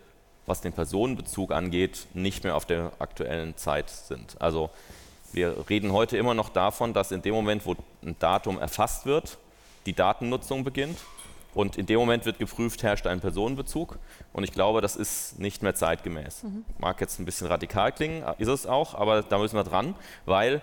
[0.47, 4.41] was den Personenbezug angeht, nicht mehr auf der aktuellen Zeit sind.
[4.41, 4.71] Also
[5.33, 7.75] wir reden heute immer noch davon, dass in dem Moment, wo
[8.05, 9.39] ein Datum erfasst wird,
[9.87, 10.99] die Datennutzung beginnt.
[11.55, 13.99] Und in dem Moment wird geprüft, herrscht ein Personenbezug.
[14.33, 16.43] Und ich glaube, das ist nicht mehr zeitgemäß.
[16.43, 16.65] Mhm.
[16.79, 19.95] Mag jetzt ein bisschen radikal klingen, ist es auch, aber da müssen wir dran,
[20.27, 20.61] weil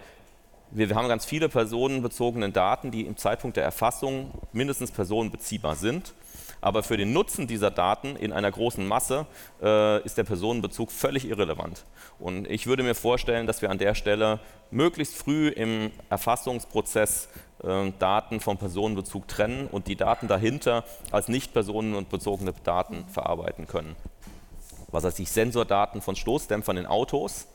[0.71, 6.13] wir, wir haben ganz viele personenbezogene Daten, die im Zeitpunkt der Erfassung mindestens personenbeziehbar sind.
[6.61, 9.25] Aber für den Nutzen dieser Daten in einer großen Masse
[9.61, 11.85] äh, ist der Personenbezug völlig irrelevant.
[12.19, 14.39] Und ich würde mir vorstellen, dass wir an der Stelle
[14.69, 17.29] möglichst früh im Erfassungsprozess
[17.63, 23.95] äh, Daten vom Personenbezug trennen und die Daten dahinter als nicht personenbezogene Daten verarbeiten können.
[24.91, 27.47] Was heißt ich, Sensordaten von Stoßdämpfern in Autos,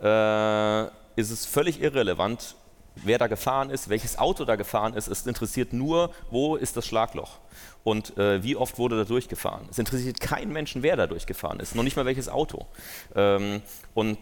[0.00, 0.84] äh,
[1.16, 2.54] ist es völlig irrelevant,
[2.96, 5.08] wer da gefahren ist, welches Auto da gefahren ist.
[5.08, 7.38] Es interessiert nur, wo ist das Schlagloch
[7.84, 9.66] und äh, wie oft wurde da durchgefahren.
[9.70, 12.66] Es interessiert keinen Menschen, wer da durchgefahren ist, noch nicht mal welches Auto.
[13.14, 13.62] Ähm,
[13.94, 14.18] und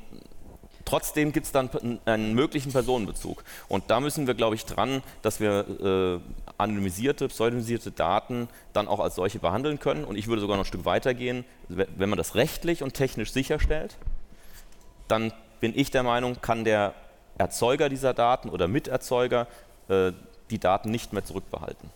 [0.91, 1.71] Trotzdem gibt es dann
[2.05, 3.45] einen möglichen Personenbezug.
[3.69, 6.21] Und da müssen wir, glaube ich, dran, dass wir äh,
[6.59, 10.05] anonymisierte, pseudonymisierte Daten dann auch als solche behandeln können.
[10.05, 13.31] Und ich würde sogar noch ein Stück weiter gehen, wenn man das rechtlich und technisch
[13.31, 13.99] sicherstellt,
[15.07, 16.95] dann bin ich der Meinung, kann der
[17.39, 19.47] Erzeuger dieser Daten oder Miterzeuger
[19.89, 20.13] äh,
[20.51, 21.91] die Daten nicht mehr zurückbehalten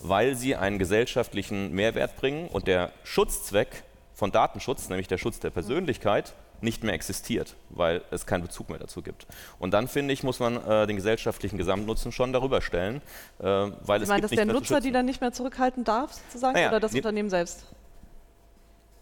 [0.00, 5.50] weil sie einen gesellschaftlichen Mehrwert bringen und der Schutzzweck von Datenschutz, nämlich der Schutz der
[5.50, 9.26] Persönlichkeit, nicht mehr existiert, weil es keinen Bezug mehr dazu gibt.
[9.58, 13.00] Und dann finde ich, muss man äh, den gesellschaftlichen Gesamtnutzen schon darüber stellen,
[13.38, 16.12] äh, weil Sie es meinen, gibt dass der Nutzer die dann nicht mehr zurückhalten darf,
[16.12, 17.64] sozusagen, naja, oder das Unternehmen selbst?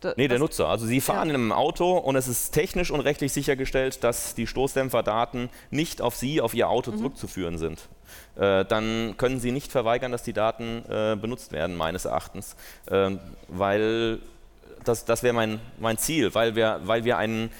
[0.00, 0.68] Da, nee, der Nutzer.
[0.68, 1.34] Also Sie fahren ja.
[1.34, 6.14] in einem Auto und es ist technisch und rechtlich sichergestellt, dass die Stoßdämpferdaten nicht auf
[6.14, 6.98] Sie, auf Ihr Auto mhm.
[6.98, 7.88] zurückzuführen sind.
[8.36, 12.54] Äh, dann können Sie nicht verweigern, dass die Daten äh, benutzt werden, meines Erachtens.
[12.86, 13.16] Äh,
[13.48, 14.20] weil
[14.84, 17.50] das, das wäre mein, mein Ziel, weil wir, weil wir einen,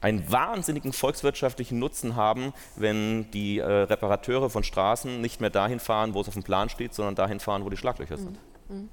[0.00, 6.14] einen wahnsinnigen volkswirtschaftlichen Nutzen haben, wenn die äh, Reparateure von Straßen nicht mehr dahin fahren,
[6.14, 8.38] wo es auf dem Plan steht, sondern dahin fahren, wo die Schlaglöcher sind.
[8.68, 8.88] Mhm.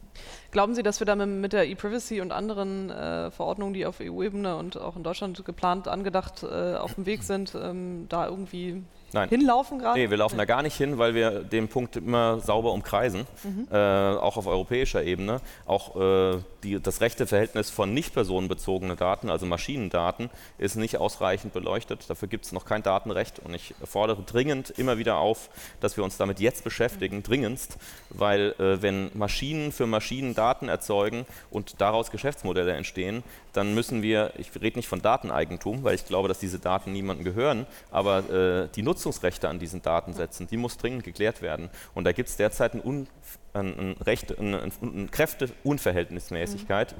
[0.57, 4.55] Glauben Sie, dass wir da mit der E-Privacy und anderen äh, Verordnungen, die auf EU-Ebene
[4.55, 8.81] und auch in Deutschland geplant, angedacht, äh, auf dem Weg sind, ähm, da irgendwie
[9.13, 9.29] Nein.
[9.29, 9.99] hinlaufen gerade?
[9.99, 13.67] Nee, wir laufen da gar nicht hin, weil wir den Punkt immer sauber umkreisen, mhm.
[13.71, 15.41] äh, auch auf europäischer Ebene.
[15.65, 21.53] Auch äh, die, das rechte Verhältnis von nicht personenbezogenen Daten, also Maschinendaten, ist nicht ausreichend
[21.53, 22.09] beleuchtet.
[22.09, 25.49] Dafür gibt es noch kein Datenrecht und ich fordere dringend immer wieder auf,
[25.79, 27.23] dass wir uns damit jetzt beschäftigen, mhm.
[27.23, 27.77] dringendst,
[28.09, 34.33] weil äh, wenn Maschinen für Maschinen Daten erzeugen und daraus Geschäftsmodelle entstehen, dann müssen wir,
[34.37, 38.67] ich rede nicht von Dateneigentum, weil ich glaube, dass diese Daten niemandem gehören, aber äh,
[38.75, 41.69] die Nutzungsrechte an diesen Datensätzen, die muss dringend geklärt werden.
[41.93, 43.07] Und da gibt es derzeit ein,
[43.53, 46.95] ein, ein, Recht, ein, ein Kräfteunverhältnismäßigkeit.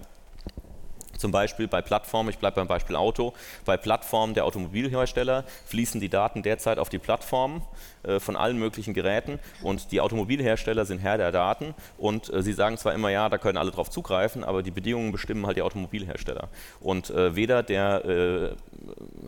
[1.18, 3.34] Zum Beispiel bei Plattformen, ich bleibe beim Beispiel Auto,
[3.66, 7.62] bei Plattformen der Automobilhersteller fließen die Daten derzeit auf die Plattform
[8.04, 12.54] äh, von allen möglichen Geräten und die Automobilhersteller sind Herr der Daten und äh, sie
[12.54, 15.62] sagen zwar immer, ja, da können alle drauf zugreifen, aber die Bedingungen bestimmen halt die
[15.62, 16.50] Automobilhersteller.
[16.80, 18.56] Und äh, weder der äh,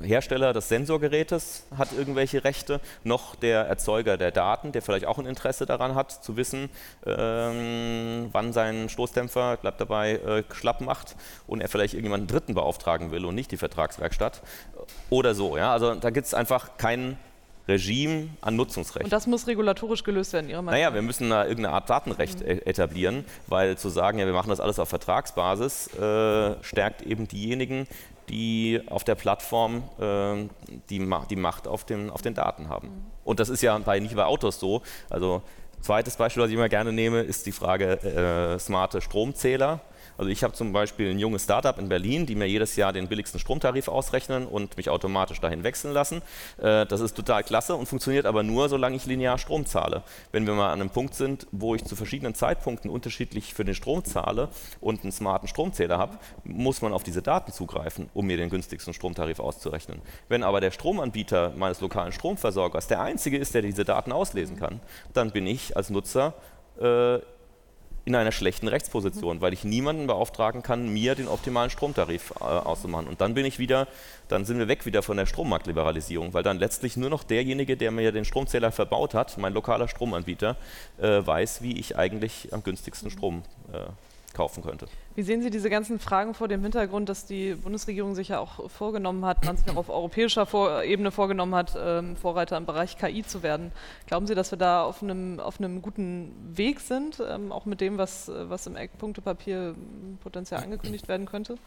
[0.02, 5.26] Hersteller des Sensorgerätes hat irgendwelche Rechte, noch der Erzeuger der Daten, der vielleicht auch ein
[5.26, 6.70] Interesse daran hat, zu wissen,
[7.06, 11.16] ähm, wann sein Stoßdämpfer, bleibt dabei, äh, schlapp macht
[11.48, 14.42] und er vielleicht irgendjemanden Dritten beauftragen will und nicht die Vertragswerkstatt
[15.10, 15.58] oder so.
[15.58, 15.74] Ja?
[15.74, 17.18] Also da gibt es einfach keinen
[17.70, 19.06] Regime an Nutzungsrecht.
[19.06, 20.90] Und das muss regulatorisch gelöst werden, Ihrer Meinung nach?
[20.90, 22.62] Naja, wir müssen da irgendeine Art Datenrecht mhm.
[22.66, 27.88] etablieren, weil zu sagen, ja, wir machen das alles auf Vertragsbasis, äh, stärkt eben diejenigen,
[28.28, 30.48] die auf der Plattform äh,
[30.90, 32.88] die, die, Macht auf, dem, auf den Daten haben.
[32.88, 33.06] Mhm.
[33.24, 34.82] Und das ist ja bei, nicht bei Autos so.
[35.10, 35.44] Also
[35.82, 39.80] zweites Beispiel, was ich immer gerne nehme, ist die Frage äh, smarte Stromzähler.
[40.20, 43.08] Also ich habe zum Beispiel ein junges Startup in Berlin, die mir jedes Jahr den
[43.08, 46.22] billigsten Stromtarif ausrechnen und mich automatisch dahin wechseln lassen.
[46.58, 50.04] Äh, das ist total klasse und funktioniert aber nur, solange ich linear Strom zahle.
[50.34, 53.76] Wenn wir mal an einem Punkt sind, wo ich zu verschiedenen Zeitpunkten unterschiedlich für den
[53.76, 54.50] Strom zahle
[54.82, 58.94] und einen smarten Stromzähler habe, muss man auf diese Daten zugreifen, um mir den günstigsten
[58.94, 60.02] Stromtarif auszurechnen.
[60.28, 64.82] Wenn aber der Stromanbieter meines lokalen Stromversorgers der einzige ist, der diese Daten auslesen kann,
[65.14, 66.34] dann bin ich als Nutzer
[66.82, 67.20] äh,
[68.06, 73.08] in einer schlechten Rechtsposition, weil ich niemanden beauftragen kann, mir den optimalen Stromtarif äh, auszumachen.
[73.08, 73.88] Und dann bin ich wieder,
[74.28, 77.92] dann sind wir weg wieder von der Strommarktliberalisierung, weil dann letztlich nur noch derjenige, der
[77.92, 80.56] mir den Stromzähler verbaut hat, mein lokaler Stromanbieter,
[81.00, 83.80] äh, weiß, wie ich eigentlich am günstigsten Strom äh,
[84.34, 84.88] kaufen könnte.
[85.20, 88.72] Wie sehen Sie diese ganzen Fragen vor dem Hintergrund, dass die Bundesregierung sich ja auch
[88.72, 92.98] vorgenommen hat, man sich auch auf europäischer vor Ebene vorgenommen hat, ähm, Vorreiter im Bereich
[92.98, 93.74] KI zu werden?
[94.08, 97.82] Glauben Sie, dass wir da auf einem, auf einem guten Weg sind, ähm, auch mit
[97.82, 99.76] dem, was, was im Eckpunktepapier
[100.24, 101.58] potenziell angekündigt werden könnte?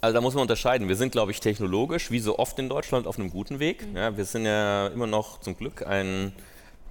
[0.00, 0.88] Also da muss man unterscheiden.
[0.88, 3.86] Wir sind, glaube ich, technologisch, wie so oft in Deutschland, auf einem guten Weg.
[3.86, 3.96] Mhm.
[3.96, 6.32] Ja, wir sind ja immer noch zum Glück ein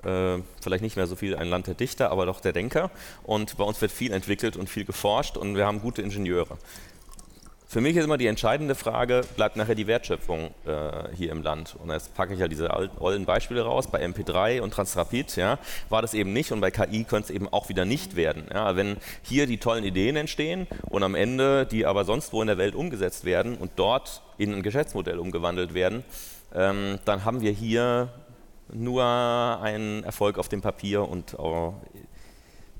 [0.03, 2.91] äh, vielleicht nicht mehr so viel ein Land der Dichter, aber doch der Denker.
[3.23, 6.57] Und bei uns wird viel entwickelt und viel geforscht und wir haben gute Ingenieure.
[7.71, 11.75] Für mich ist immer die entscheidende Frage, bleibt nachher die Wertschöpfung äh, hier im Land?
[11.77, 13.91] Und jetzt packe ich ja diese alten Beispiele raus.
[13.91, 17.47] Bei MP3 und Transrapid ja, war das eben nicht und bei KI könnte es eben
[17.47, 18.45] auch wieder nicht werden.
[18.51, 22.47] Ja, wenn hier die tollen Ideen entstehen und am Ende die aber sonst wo in
[22.47, 26.03] der Welt umgesetzt werden und dort in ein Geschäftsmodell umgewandelt werden,
[26.55, 28.09] ähm, dann haben wir hier
[28.71, 31.73] nur ein Erfolg auf dem Papier und oh,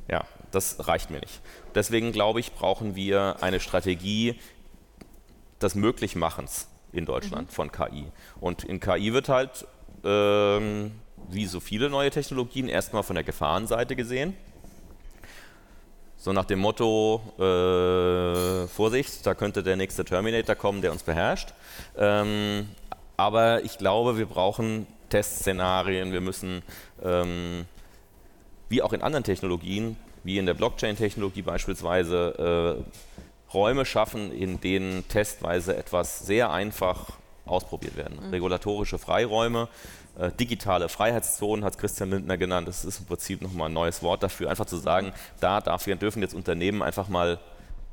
[0.09, 1.41] ja, das reicht mir nicht.
[1.75, 4.39] Deswegen glaube ich, brauchen wir eine Strategie
[5.61, 7.53] des Möglichmachens in Deutschland mhm.
[7.53, 8.05] von KI.
[8.39, 9.67] Und in KI wird halt,
[10.03, 10.91] ähm,
[11.29, 14.35] wie so viele neue Technologien, erstmal von der Gefahrenseite gesehen.
[16.17, 21.53] So nach dem Motto, äh, Vorsicht, da könnte der nächste Terminator kommen, der uns beherrscht.
[21.97, 22.67] Ähm,
[23.15, 26.61] aber ich glaube, wir brauchen Testszenarien, wir müssen,
[27.03, 27.65] ähm,
[28.69, 35.07] wie auch in anderen Technologien, wie in der Blockchain-Technologie beispielsweise, äh, Räume schaffen, in denen
[35.07, 37.13] testweise etwas sehr einfach
[37.45, 38.19] ausprobiert werden.
[38.21, 38.29] Mhm.
[38.29, 39.67] Regulatorische Freiräume,
[40.19, 42.67] äh, digitale Freiheitszonen hat Christian Lindner genannt.
[42.67, 46.21] Das ist im Prinzip nochmal ein neues Wort dafür, einfach zu sagen, da darf, dürfen
[46.21, 47.39] jetzt Unternehmen einfach mal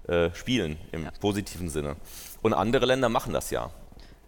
[0.08, 1.10] äh, spielen im ja.
[1.20, 1.96] positiven Sinne.
[2.42, 3.70] Und andere Länder machen das ja.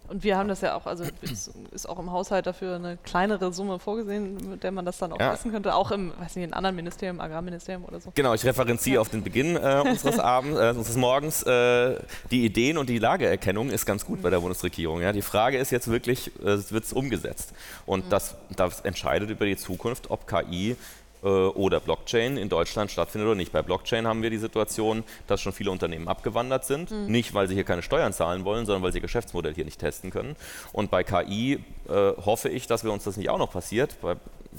[0.09, 3.53] Und wir haben das ja auch, also ist, ist, auch im Haushalt dafür eine kleinere
[3.53, 5.31] Summe vorgesehen, mit der man das dann auch ja.
[5.31, 8.11] messen könnte, auch im, weiß nicht, in anderen Ministerien, Agrarministerium oder so.
[8.15, 9.01] Genau, ich referenziere ja.
[9.01, 11.43] auf den Beginn äh, unseres Abends, äh, unseres Morgens.
[11.43, 11.99] Äh,
[12.31, 14.23] die Ideen und die Lageerkennung ist ganz gut mhm.
[14.23, 15.01] bei der Bundesregierung.
[15.01, 15.13] Ja.
[15.13, 17.53] Die Frage ist jetzt wirklich, äh, wird es umgesetzt?
[17.85, 18.09] Und mhm.
[18.09, 20.75] das, das entscheidet über die Zukunft, ob KI
[21.27, 23.51] oder Blockchain in Deutschland stattfindet oder nicht.
[23.51, 26.91] Bei Blockchain haben wir die Situation, dass schon viele Unternehmen abgewandert sind.
[26.91, 27.07] Mhm.
[27.07, 29.79] Nicht, weil sie hier keine Steuern zahlen wollen, sondern weil sie ihr Geschäftsmodell hier nicht
[29.79, 30.35] testen können.
[30.71, 33.99] Und bei KI äh, hoffe ich, dass wir uns das nicht auch noch passiert.
[34.01, 34.15] Bei,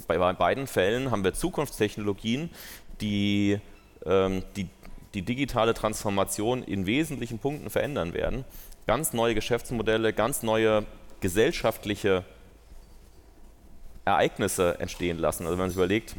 [0.07, 2.49] bei, bei beiden Fällen haben wir Zukunftstechnologien,
[3.01, 3.59] die,
[4.05, 4.67] ähm, die
[5.13, 8.45] die digitale Transformation in wesentlichen Punkten verändern werden.
[8.87, 10.85] Ganz neue Geschäftsmodelle, ganz neue
[11.19, 12.23] gesellschaftliche
[14.05, 15.43] Ereignisse entstehen lassen.
[15.43, 16.15] Also wenn man sich überlegt,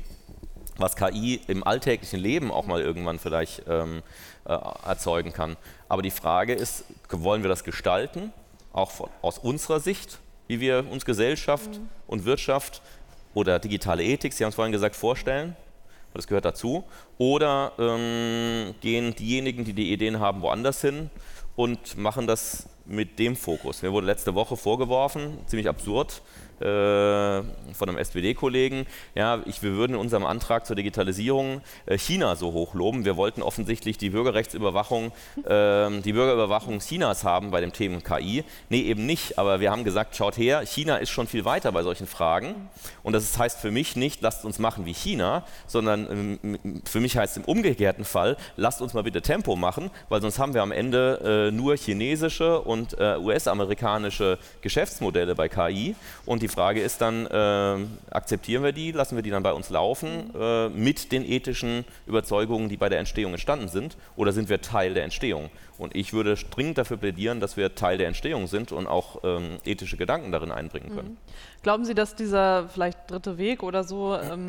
[0.77, 4.03] was KI im alltäglichen Leben auch mal irgendwann vielleicht ähm,
[4.45, 5.57] äh, erzeugen kann.
[5.89, 8.33] Aber die Frage ist, wollen wir das gestalten,
[8.73, 10.18] auch von, aus unserer Sicht,
[10.49, 11.89] wie wir uns Gesellschaft mhm.
[12.07, 12.83] und Wirtschaft
[13.35, 15.57] oder digitale Ethik, Sie haben es vorhin gesagt, vorstellen?
[16.14, 16.85] Das gehört dazu.
[17.16, 21.11] Oder ähm, gehen diejenigen, die die Ideen haben, woanders hin
[21.57, 23.83] und machen das mit dem Fokus.
[23.83, 26.23] Mir wurde letzte Woche vorgeworfen, ziemlich absurd,
[26.63, 32.53] von einem SPD-Kollegen, ja, ich, wir würden in unserem Antrag zur Digitalisierung äh, China so
[32.53, 33.05] hoch loben.
[33.05, 35.13] Wir wollten offensichtlich die Bürgerrechtsüberwachung,
[35.45, 38.45] äh, die Bürgerüberwachung Chinas haben bei dem Thema KI.
[38.69, 41.83] Nee, eben nicht, aber wir haben gesagt, schaut her, China ist schon viel weiter bei
[41.83, 42.69] solchen Fragen.
[43.03, 47.17] Und das heißt für mich nicht, lasst uns machen wie China, sondern ähm, für mich
[47.17, 50.63] heißt es im umgekehrten Fall, lasst uns mal bitte Tempo machen, weil sonst haben wir
[50.63, 55.95] am Ende äh, nur chinesische und äh, US-amerikanische Geschäftsmodelle bei KI.
[56.27, 59.71] Und die Frage ist dann, äh, akzeptieren wir die, lassen wir die dann bei uns
[59.71, 64.61] laufen äh, mit den ethischen Überzeugungen, die bei der Entstehung entstanden sind, oder sind wir
[64.61, 65.51] Teil der Entstehung?
[65.79, 69.59] Und ich würde dringend dafür plädieren, dass wir Teil der Entstehung sind und auch ähm,
[69.65, 71.09] ethische Gedanken darin einbringen können.
[71.09, 71.63] Mhm.
[71.63, 74.47] Glauben Sie, dass dieser vielleicht dritte Weg oder so ähm,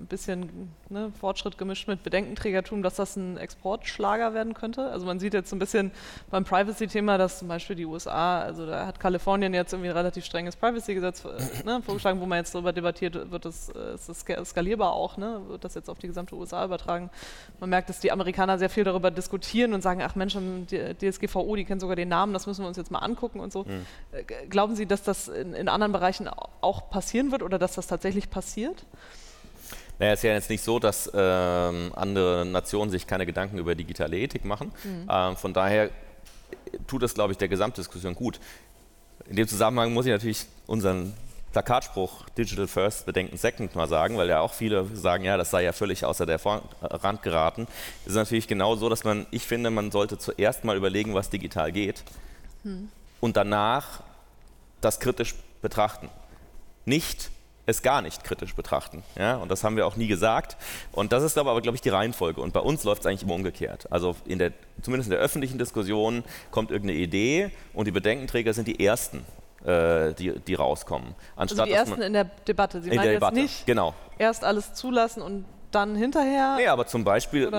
[0.00, 4.90] ein bisschen ne, Fortschritt gemischt mit Bedenkenträgertum, dass das ein Exportschlager werden könnte?
[4.90, 5.90] Also man sieht jetzt so ein bisschen
[6.30, 10.24] beim Privacy-Thema, dass zum Beispiel die USA, also da hat Kalifornien jetzt irgendwie ein relativ
[10.24, 14.24] strenges Privacy-Gesetz äh, ne, vorgeschlagen, wo man jetzt darüber debattiert, wird das, äh, ist das
[14.48, 15.40] skalierbar auch, ne?
[15.48, 17.10] wird das jetzt auf die gesamte USA übertragen?
[17.60, 20.36] Man merkt, dass die Amerikaner sehr viel darüber diskutieren und sagen, ach Mensch,
[20.70, 23.52] die DSGVO, die kennen sogar den Namen, das müssen wir uns jetzt mal angucken und
[23.52, 23.64] so.
[23.64, 23.86] Mhm.
[24.48, 28.30] Glauben Sie, dass das in, in anderen Bereichen auch passieren wird oder dass das tatsächlich
[28.30, 28.84] passiert?
[29.98, 33.74] Naja, es ist ja jetzt nicht so, dass ähm, andere Nationen sich keine Gedanken über
[33.74, 34.72] digitale Ethik machen.
[34.84, 35.08] Mhm.
[35.10, 35.90] Ähm, von daher
[36.86, 38.38] tut das, glaube ich, der Gesamtdiskussion gut.
[39.28, 41.14] In dem Zusammenhang muss ich natürlich unseren
[41.52, 45.64] Plakatspruch Digital First, Bedenken Second mal sagen, weil ja auch viele sagen, ja, das sei
[45.64, 47.66] ja völlig außer der Rand geraten.
[48.04, 51.30] Es ist natürlich genau so, dass man, ich finde, man sollte zuerst mal überlegen, was
[51.30, 52.04] digital geht
[52.62, 52.90] hm.
[53.20, 54.02] und danach
[54.82, 56.10] das kritisch betrachten.
[56.84, 57.30] Nicht
[57.66, 59.02] es gar nicht kritisch betrachten.
[59.18, 59.36] Ja?
[59.36, 60.56] Und das haben wir auch nie gesagt.
[60.92, 62.40] Und das ist aber, glaube ich, die Reihenfolge.
[62.40, 63.90] Und bei uns läuft es eigentlich immer umgekehrt.
[63.90, 68.68] Also in der, zumindest in der öffentlichen Diskussion kommt irgendeine Idee und die Bedenkenträger sind
[68.68, 69.24] die Ersten,
[69.64, 71.14] äh, die, die rauskommen.
[71.34, 72.80] Anstatt, also die Ersten in der Debatte.
[72.80, 73.94] Sie meinen jetzt nicht genau.
[74.18, 76.56] erst alles zulassen und dann hinterher?
[76.56, 77.50] Nee, aber zum Beispiel,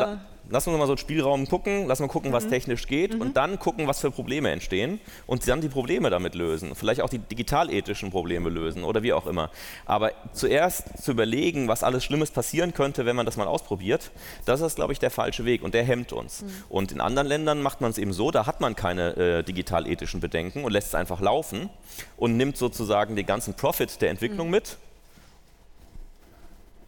[0.49, 2.35] lass uns mal so einen Spielraum gucken, lass mal gucken, mhm.
[2.35, 3.21] was technisch geht mhm.
[3.21, 6.75] und dann gucken, was für Probleme entstehen und dann die Probleme damit lösen.
[6.75, 9.49] Vielleicht auch die digitalethischen Probleme lösen oder wie auch immer.
[9.85, 14.11] Aber zuerst zu überlegen, was alles Schlimmes passieren könnte, wenn man das mal ausprobiert,
[14.45, 16.41] das ist, glaube ich, der falsche Weg und der hemmt uns.
[16.41, 16.47] Mhm.
[16.69, 20.19] Und in anderen Ländern macht man es eben so, da hat man keine äh, digitalethischen
[20.19, 21.69] Bedenken und lässt es einfach laufen
[22.17, 24.51] und nimmt sozusagen den ganzen Profit der Entwicklung mhm.
[24.51, 24.77] mit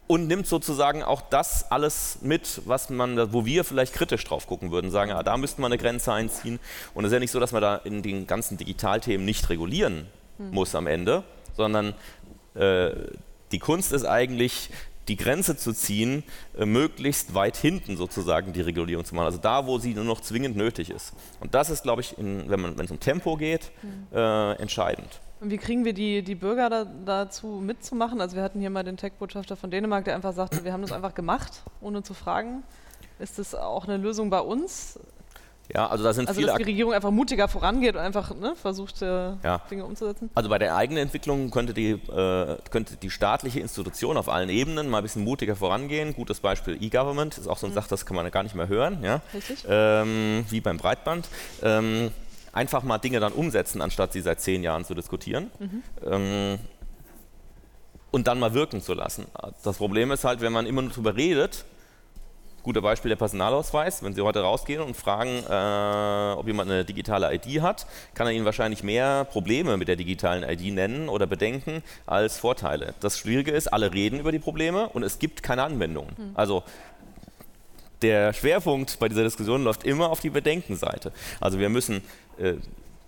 [0.10, 4.72] und nimmt sozusagen auch das alles mit, was man, wo wir vielleicht kritisch drauf gucken
[4.72, 6.60] würden, sagen, ja, da müssten wir eine Grenze einziehen.
[6.96, 10.08] Und es ist ja nicht so, dass man da in den ganzen Digitalthemen nicht regulieren
[10.38, 10.50] hm.
[10.50, 11.24] muss am Ende,
[11.56, 11.94] sondern
[12.56, 12.90] äh,
[13.52, 14.72] die Kunst ist eigentlich,
[15.10, 16.24] die Grenze zu ziehen,
[16.58, 19.28] äh, möglichst weit hinten sozusagen die Regulierung zu machen.
[19.28, 21.14] Also da, wo sie nur noch zwingend nötig ist.
[21.40, 24.08] Und das ist, glaube ich, in, wenn es um Tempo geht, hm.
[24.12, 25.20] äh, entscheidend.
[25.42, 28.20] Und wie kriegen wir die, die Bürger da, dazu mitzumachen?
[28.20, 30.92] Also wir hatten hier mal den Tech-Botschafter von Dänemark, der einfach sagte, wir haben das
[30.92, 32.64] einfach gemacht, ohne zu fragen.
[33.20, 35.00] Ist das auch eine Lösung bei uns?
[35.74, 36.48] Ja, also da sind also, viele.
[36.48, 39.62] dass die Regierung einfach mutiger vorangeht und einfach ne, versucht, äh, ja.
[39.70, 40.30] Dinge umzusetzen?
[40.34, 44.90] Also bei der eigenen Entwicklung könnte die, äh, könnte die staatliche Institution auf allen Ebenen
[44.90, 46.16] mal ein bisschen mutiger vorangehen.
[46.16, 47.76] Gutes Beispiel E-Government, ist auch so eine mhm.
[47.76, 49.04] Sache, das kann man gar nicht mehr hören.
[49.04, 49.22] Ja?
[49.34, 49.64] Richtig.
[49.70, 51.30] Ähm, wie beim Breitband.
[51.62, 52.12] Ähm,
[52.52, 55.52] einfach mal Dinge dann umsetzen, anstatt sie seit zehn Jahren zu diskutieren.
[55.60, 55.84] Mhm.
[56.06, 56.60] Ähm,
[58.12, 59.26] und dann mal wirken zu lassen.
[59.64, 61.64] Das Problem ist halt, wenn man immer nur darüber redet,
[62.64, 67.34] guter Beispiel der Personalausweis, wenn Sie heute rausgehen und fragen, äh, ob jemand eine digitale
[67.34, 71.84] ID hat, kann er Ihnen wahrscheinlich mehr Probleme mit der digitalen ID nennen oder bedenken
[72.06, 72.94] als Vorteile.
[73.00, 76.12] Das Schwierige ist, alle reden über die Probleme und es gibt keine Anwendungen.
[76.18, 76.32] Mhm.
[76.36, 76.64] Also
[78.02, 81.12] der Schwerpunkt bei dieser Diskussion läuft immer auf die Bedenkenseite.
[81.40, 82.02] Also wir müssen,
[82.38, 82.56] äh,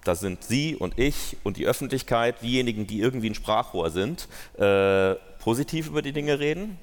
[0.03, 4.27] da sind Sie und ich und die Öffentlichkeit, diejenigen, die irgendwie ein Sprachrohr sind,
[4.57, 6.77] äh, positiv über die Dinge reden.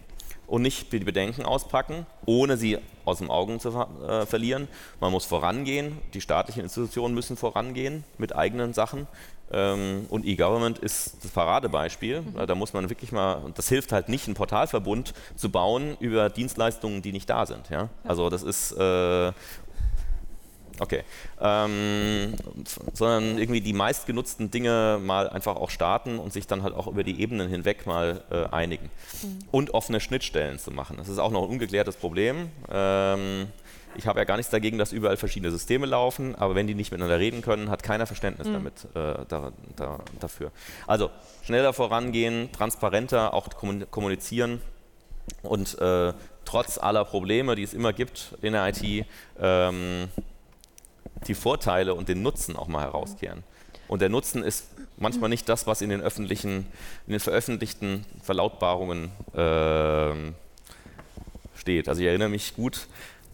[0.48, 4.66] Und nicht die Bedenken auspacken, ohne sie aus dem Augen zu äh, verlieren.
[4.98, 9.06] Man muss vorangehen, die staatlichen Institutionen müssen vorangehen mit eigenen Sachen.
[9.50, 12.22] Ähm, und E-Government ist das Paradebeispiel.
[12.22, 12.46] Mhm.
[12.46, 16.30] Da muss man wirklich mal, und das hilft halt nicht, einen Portalverbund zu bauen über
[16.30, 17.68] Dienstleistungen, die nicht da sind.
[17.70, 17.82] Ja?
[17.82, 17.88] ja.
[18.04, 19.32] Also das ist, äh,
[20.80, 21.02] Okay.
[21.40, 22.34] Ähm,
[22.92, 27.04] sondern irgendwie die meistgenutzten Dinge mal einfach auch starten und sich dann halt auch über
[27.04, 28.90] die Ebenen hinweg mal äh, einigen.
[29.22, 29.38] Mhm.
[29.50, 30.96] Und offene Schnittstellen zu machen.
[30.96, 32.50] Das ist auch noch ein ungeklärtes Problem.
[32.70, 33.48] Ähm,
[33.96, 36.92] ich habe ja gar nichts dagegen, dass überall verschiedene Systeme laufen, aber wenn die nicht
[36.92, 38.52] miteinander reden können, hat keiner Verständnis mhm.
[38.52, 40.52] damit, äh, da, da, dafür.
[40.86, 41.10] Also
[41.42, 43.48] schneller vorangehen, transparenter auch
[43.90, 44.60] kommunizieren
[45.42, 46.12] und äh,
[46.44, 49.06] trotz aller Probleme, die es immer gibt in der IT,
[49.40, 50.08] ähm,
[51.26, 53.42] die Vorteile und den Nutzen auch mal herauskehren.
[53.88, 54.66] Und der Nutzen ist
[54.98, 56.66] manchmal nicht das, was in den öffentlichen,
[57.06, 60.32] in den veröffentlichten Verlautbarungen äh,
[61.54, 61.88] steht.
[61.88, 62.86] Also ich erinnere mich gut,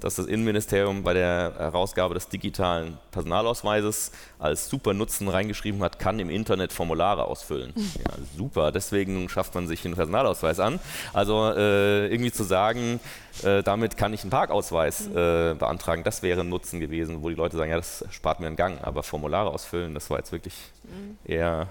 [0.05, 6.19] dass das Innenministerium bei der Herausgabe des digitalen Personalausweises als super Nutzen reingeschrieben hat, kann
[6.19, 7.73] im Internet Formulare ausfüllen.
[7.75, 10.79] Ja, super, deswegen schafft man sich einen Personalausweis an.
[11.15, 13.01] Also äh, irgendwie zu sagen,
[13.43, 17.35] äh, damit kann ich einen Parkausweis äh, beantragen, das wäre ein Nutzen gewesen, wo die
[17.35, 20.55] Leute sagen, ja, das spart mir einen Gang, aber Formulare ausfüllen, das war jetzt wirklich
[20.83, 21.17] mhm.
[21.25, 21.69] eher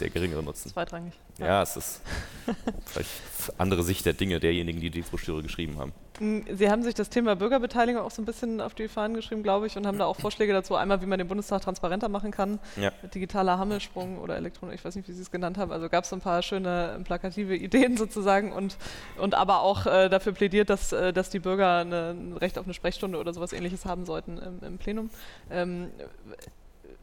[0.00, 0.70] der geringere Nutzen.
[0.70, 1.12] Zweitrangig.
[1.38, 2.00] Ja, ja es ist
[2.86, 3.10] vielleicht
[3.58, 5.92] andere Sicht der Dinge derjenigen, die die Broschüre geschrieben haben.
[6.20, 9.66] Sie haben sich das Thema Bürgerbeteiligung auch so ein bisschen auf die Fahnen geschrieben, glaube
[9.66, 10.74] ich, und haben da auch Vorschläge dazu.
[10.74, 12.92] Einmal, wie man den Bundestag transparenter machen kann, ja.
[13.00, 15.72] mit digitaler Hammelsprung oder Elektronik, ich weiß nicht, wie Sie es genannt haben.
[15.72, 18.76] Also gab es ein paar schöne plakative Ideen sozusagen und,
[19.16, 22.66] und aber auch äh, dafür plädiert, dass, äh, dass die Bürger eine, ein Recht auf
[22.66, 25.08] eine Sprechstunde oder sowas ähnliches haben sollten im, im Plenum.
[25.50, 25.88] Ähm,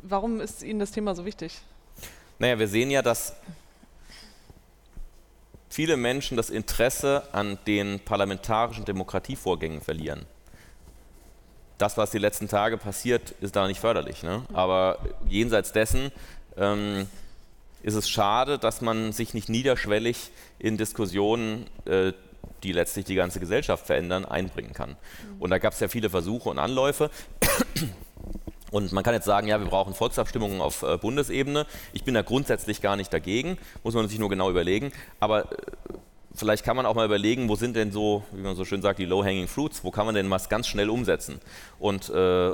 [0.04, 1.60] warum ist Ihnen das Thema so wichtig?
[2.38, 3.36] Naja, wir sehen ja, dass
[5.70, 10.26] viele Menschen das Interesse an den parlamentarischen Demokratievorgängen verlieren.
[11.78, 14.24] Das, was die letzten Tage passiert, ist da nicht förderlich.
[14.24, 14.44] Ne?
[14.54, 14.98] Aber
[15.28, 16.12] jenseits dessen
[16.58, 17.08] ähm,
[17.84, 22.14] ist es schade, dass man sich nicht niederschwellig in Diskussionen, äh,
[22.64, 24.96] die letztlich die ganze Gesellschaft verändern, einbringen kann.
[25.40, 27.12] Und da gab es ja viele Versuche und Anläufe.
[28.72, 31.66] Und man kann jetzt sagen, ja, wir brauchen Volksabstimmungen auf äh, Bundesebene.
[31.94, 34.92] Ich bin da grundsätzlich gar nicht dagegen, muss man sich nur genau überlegen.
[35.20, 35.56] Aber äh,
[36.36, 39.00] vielleicht kann man auch mal überlegen, wo sind denn so, wie man so schön sagt,
[39.00, 41.40] die low-hanging fruits, wo kann man denn was ganz schnell umsetzen?
[41.80, 42.54] Und äh,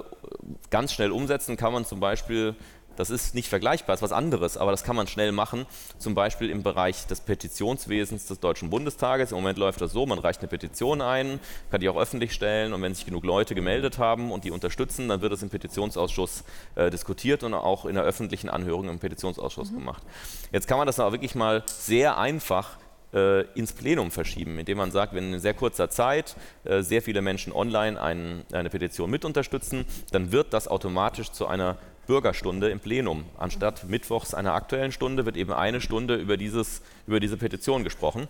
[0.69, 2.55] ganz schnell umsetzen kann man zum Beispiel
[2.95, 5.65] das ist nicht vergleichbar, das ist was anderes, aber das kann man schnell machen,
[5.97, 9.31] zum Beispiel im Bereich des Petitionswesens des Deutschen Bundestages.
[9.31, 11.39] Im Moment läuft das so, man reicht eine Petition ein,
[11.71, 15.09] kann die auch öffentlich stellen und wenn sich genug Leute gemeldet haben und die unterstützen,
[15.09, 16.43] dann wird es im Petitionsausschuss
[16.75, 19.79] äh, diskutiert und auch in der öffentlichen Anhörung im Petitionsausschuss mhm.
[19.79, 20.03] gemacht.
[20.51, 22.77] Jetzt kann man das aber wirklich mal sehr einfach
[23.13, 27.21] äh, ins Plenum verschieben, indem man sagt, wenn in sehr kurzer Zeit äh, sehr viele
[27.21, 31.77] Menschen online ein, eine Petition mit unterstützen, dann wird das automatisch zu einer
[32.07, 33.25] Bürgerstunde im Plenum.
[33.37, 38.27] Anstatt mittwochs einer aktuellen Stunde wird eben eine Stunde über, dieses, über diese Petition gesprochen.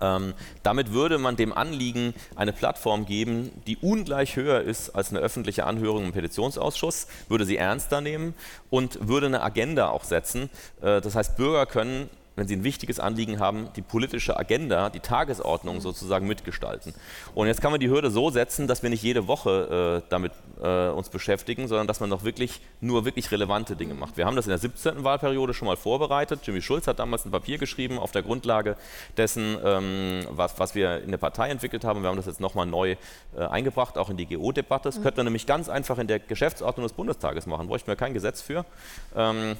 [0.00, 5.20] Ähm, damit würde man dem Anliegen eine Plattform geben, die ungleich höher ist als eine
[5.20, 8.34] öffentliche Anhörung im Petitionsausschuss, würde sie ernster nehmen
[8.68, 10.50] und würde eine Agenda auch setzen.
[10.80, 15.00] Äh, das heißt, Bürger können wenn sie ein wichtiges Anliegen haben, die politische Agenda, die
[15.00, 16.94] Tagesordnung sozusagen mitgestalten.
[17.34, 20.32] Und jetzt kann man die Hürde so setzen, dass wir nicht jede Woche äh, damit
[20.62, 24.16] äh, uns beschäftigen, sondern dass man doch wirklich nur wirklich relevante Dinge macht.
[24.16, 25.04] Wir haben das in der 17.
[25.04, 26.40] Wahlperiode schon mal vorbereitet.
[26.44, 28.76] Jimmy Schulz hat damals ein Papier geschrieben auf der Grundlage
[29.16, 32.02] dessen, ähm, was, was, wir in der Partei entwickelt haben.
[32.02, 32.96] Wir haben das jetzt nochmal neu
[33.36, 34.88] äh, eingebracht, auch in die GO-Debatte.
[34.88, 35.02] Das mhm.
[35.02, 37.68] könnte man nämlich ganz einfach in der Geschäftsordnung des Bundestages machen.
[37.68, 38.64] Bräuchten wir kein Gesetz für.
[39.14, 39.56] Ähm,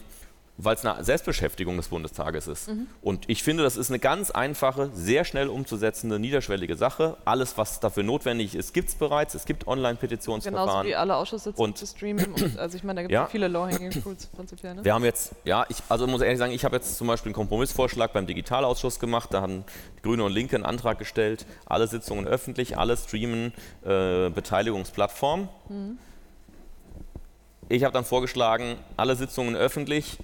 [0.59, 2.68] weil es eine Selbstbeschäftigung des Bundestages ist.
[2.68, 2.86] Mhm.
[3.00, 7.16] Und ich finde, das ist eine ganz einfache, sehr schnell umzusetzende, niederschwellige Sache.
[7.24, 9.34] Alles, was dafür notwendig ist, gibt es bereits.
[9.34, 10.68] Es gibt Online-Petitionsverfahren.
[10.68, 12.32] Genauso wie alle Ausschusssitzungen zu streamen.
[12.32, 13.26] Und, also ich meine, da gibt es ja.
[13.26, 14.74] viele Low-Hanging Fruits prinzipiell.
[14.74, 14.84] Ne?
[14.84, 17.34] Wir haben jetzt, ja, ich also muss ehrlich sagen, ich habe jetzt zum Beispiel einen
[17.34, 19.32] Kompromissvorschlag beim Digitalausschuss gemacht.
[19.32, 19.64] Da haben
[20.03, 25.48] Grüne und Linke einen Antrag gestellt, alle Sitzungen öffentlich, alle streamen, äh, Beteiligungsplattform.
[25.68, 25.98] Mhm.
[27.68, 30.18] Ich habe dann vorgeschlagen, alle Sitzungen öffentlich,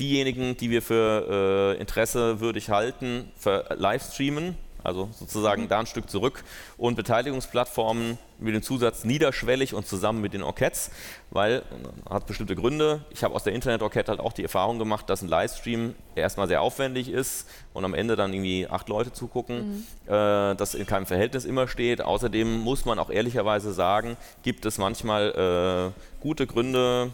[0.00, 6.44] diejenigen, die wir für äh, interessewürdig halten, für Livestreamen, also sozusagen da ein Stück zurück
[6.78, 10.92] und Beteiligungsplattformen mit dem Zusatz niederschwellig und zusammen mit den Orchets,
[11.30, 11.62] weil,
[12.08, 15.28] hat bestimmte Gründe, ich habe aus der Internet-Orchette halt auch die Erfahrung gemacht, dass ein
[15.28, 20.12] Livestream erstmal sehr aufwendig ist und am Ende dann irgendwie acht Leute zugucken, mhm.
[20.12, 22.00] äh, das in keinem Verhältnis immer steht.
[22.00, 27.10] Außerdem muss man auch ehrlicherweise sagen, gibt es manchmal äh, gute Gründe,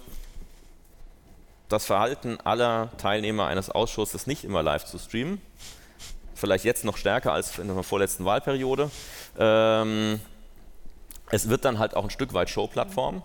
[1.73, 5.41] das Verhalten aller Teilnehmer eines Ausschusses nicht immer live zu streamen.
[6.35, 8.91] vielleicht jetzt noch stärker als in der vorletzten Wahlperiode.
[9.39, 10.20] Ähm,
[11.31, 13.23] es wird dann halt auch ein Stück weit Showplattform.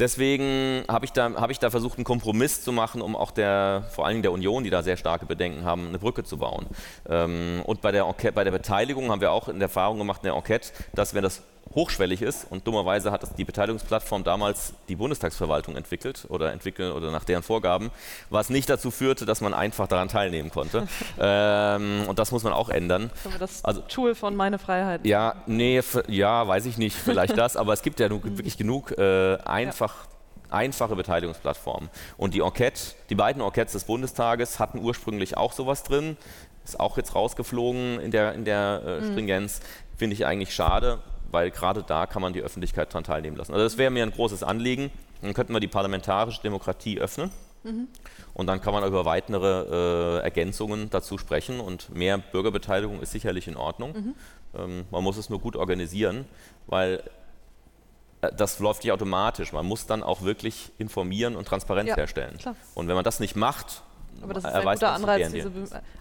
[0.00, 3.84] Deswegen habe ich, da, hab ich da versucht, einen Kompromiss zu machen, um auch der,
[3.92, 6.66] vor allen Dingen der Union, die da sehr starke Bedenken haben, eine Brücke zu bauen.
[7.08, 10.28] Ähm, und bei der, bei der Beteiligung haben wir auch in der Erfahrung gemacht in
[10.28, 11.42] der Enquete, dass wenn das
[11.74, 17.24] hochschwellig ist und dummerweise hat die Beteiligungsplattform damals die Bundestagsverwaltung entwickelt oder entwickelt oder nach
[17.24, 17.90] deren Vorgaben,
[18.30, 20.86] was nicht dazu führte, dass man einfach daran teilnehmen konnte.
[21.18, 23.10] ähm, und das muss man auch ändern.
[23.38, 25.04] Das also, Tool von Meine Freiheit?
[25.04, 29.36] Ja, nee, ja, weiß ich nicht, vielleicht das, aber es gibt ja wirklich genug äh,
[29.44, 30.14] einfach ja
[30.54, 31.90] einfache Beteiligungsplattformen.
[32.16, 36.16] Und die Enquete, die beiden Enquetes des Bundestages hatten ursprünglich auch sowas drin,
[36.64, 39.10] ist auch jetzt rausgeflogen in der, in der äh, mhm.
[39.10, 39.60] Stringenz.
[39.96, 41.00] Finde ich eigentlich schade,
[41.34, 43.52] weil gerade da kann man die Öffentlichkeit daran teilnehmen lassen.
[43.52, 44.90] Also das wäre mir ein großes Anliegen.
[45.20, 47.30] Dann könnten wir die parlamentarische Demokratie öffnen.
[47.64, 47.88] Mhm.
[48.32, 51.60] Und dann kann man über weitere äh, Ergänzungen dazu sprechen.
[51.60, 53.92] Und mehr Bürgerbeteiligung ist sicherlich in Ordnung.
[53.92, 54.14] Mhm.
[54.56, 56.24] Ähm, man muss es nur gut organisieren,
[56.66, 57.02] weil
[58.22, 59.52] äh, das läuft nicht automatisch.
[59.52, 62.38] Man muss dann auch wirklich informieren und Transparenz ja, herstellen.
[62.38, 62.56] Klar.
[62.74, 63.82] Und wenn man das nicht macht,
[64.22, 65.32] aber das ist ein guter Anreiz.
[65.32, 65.50] Diese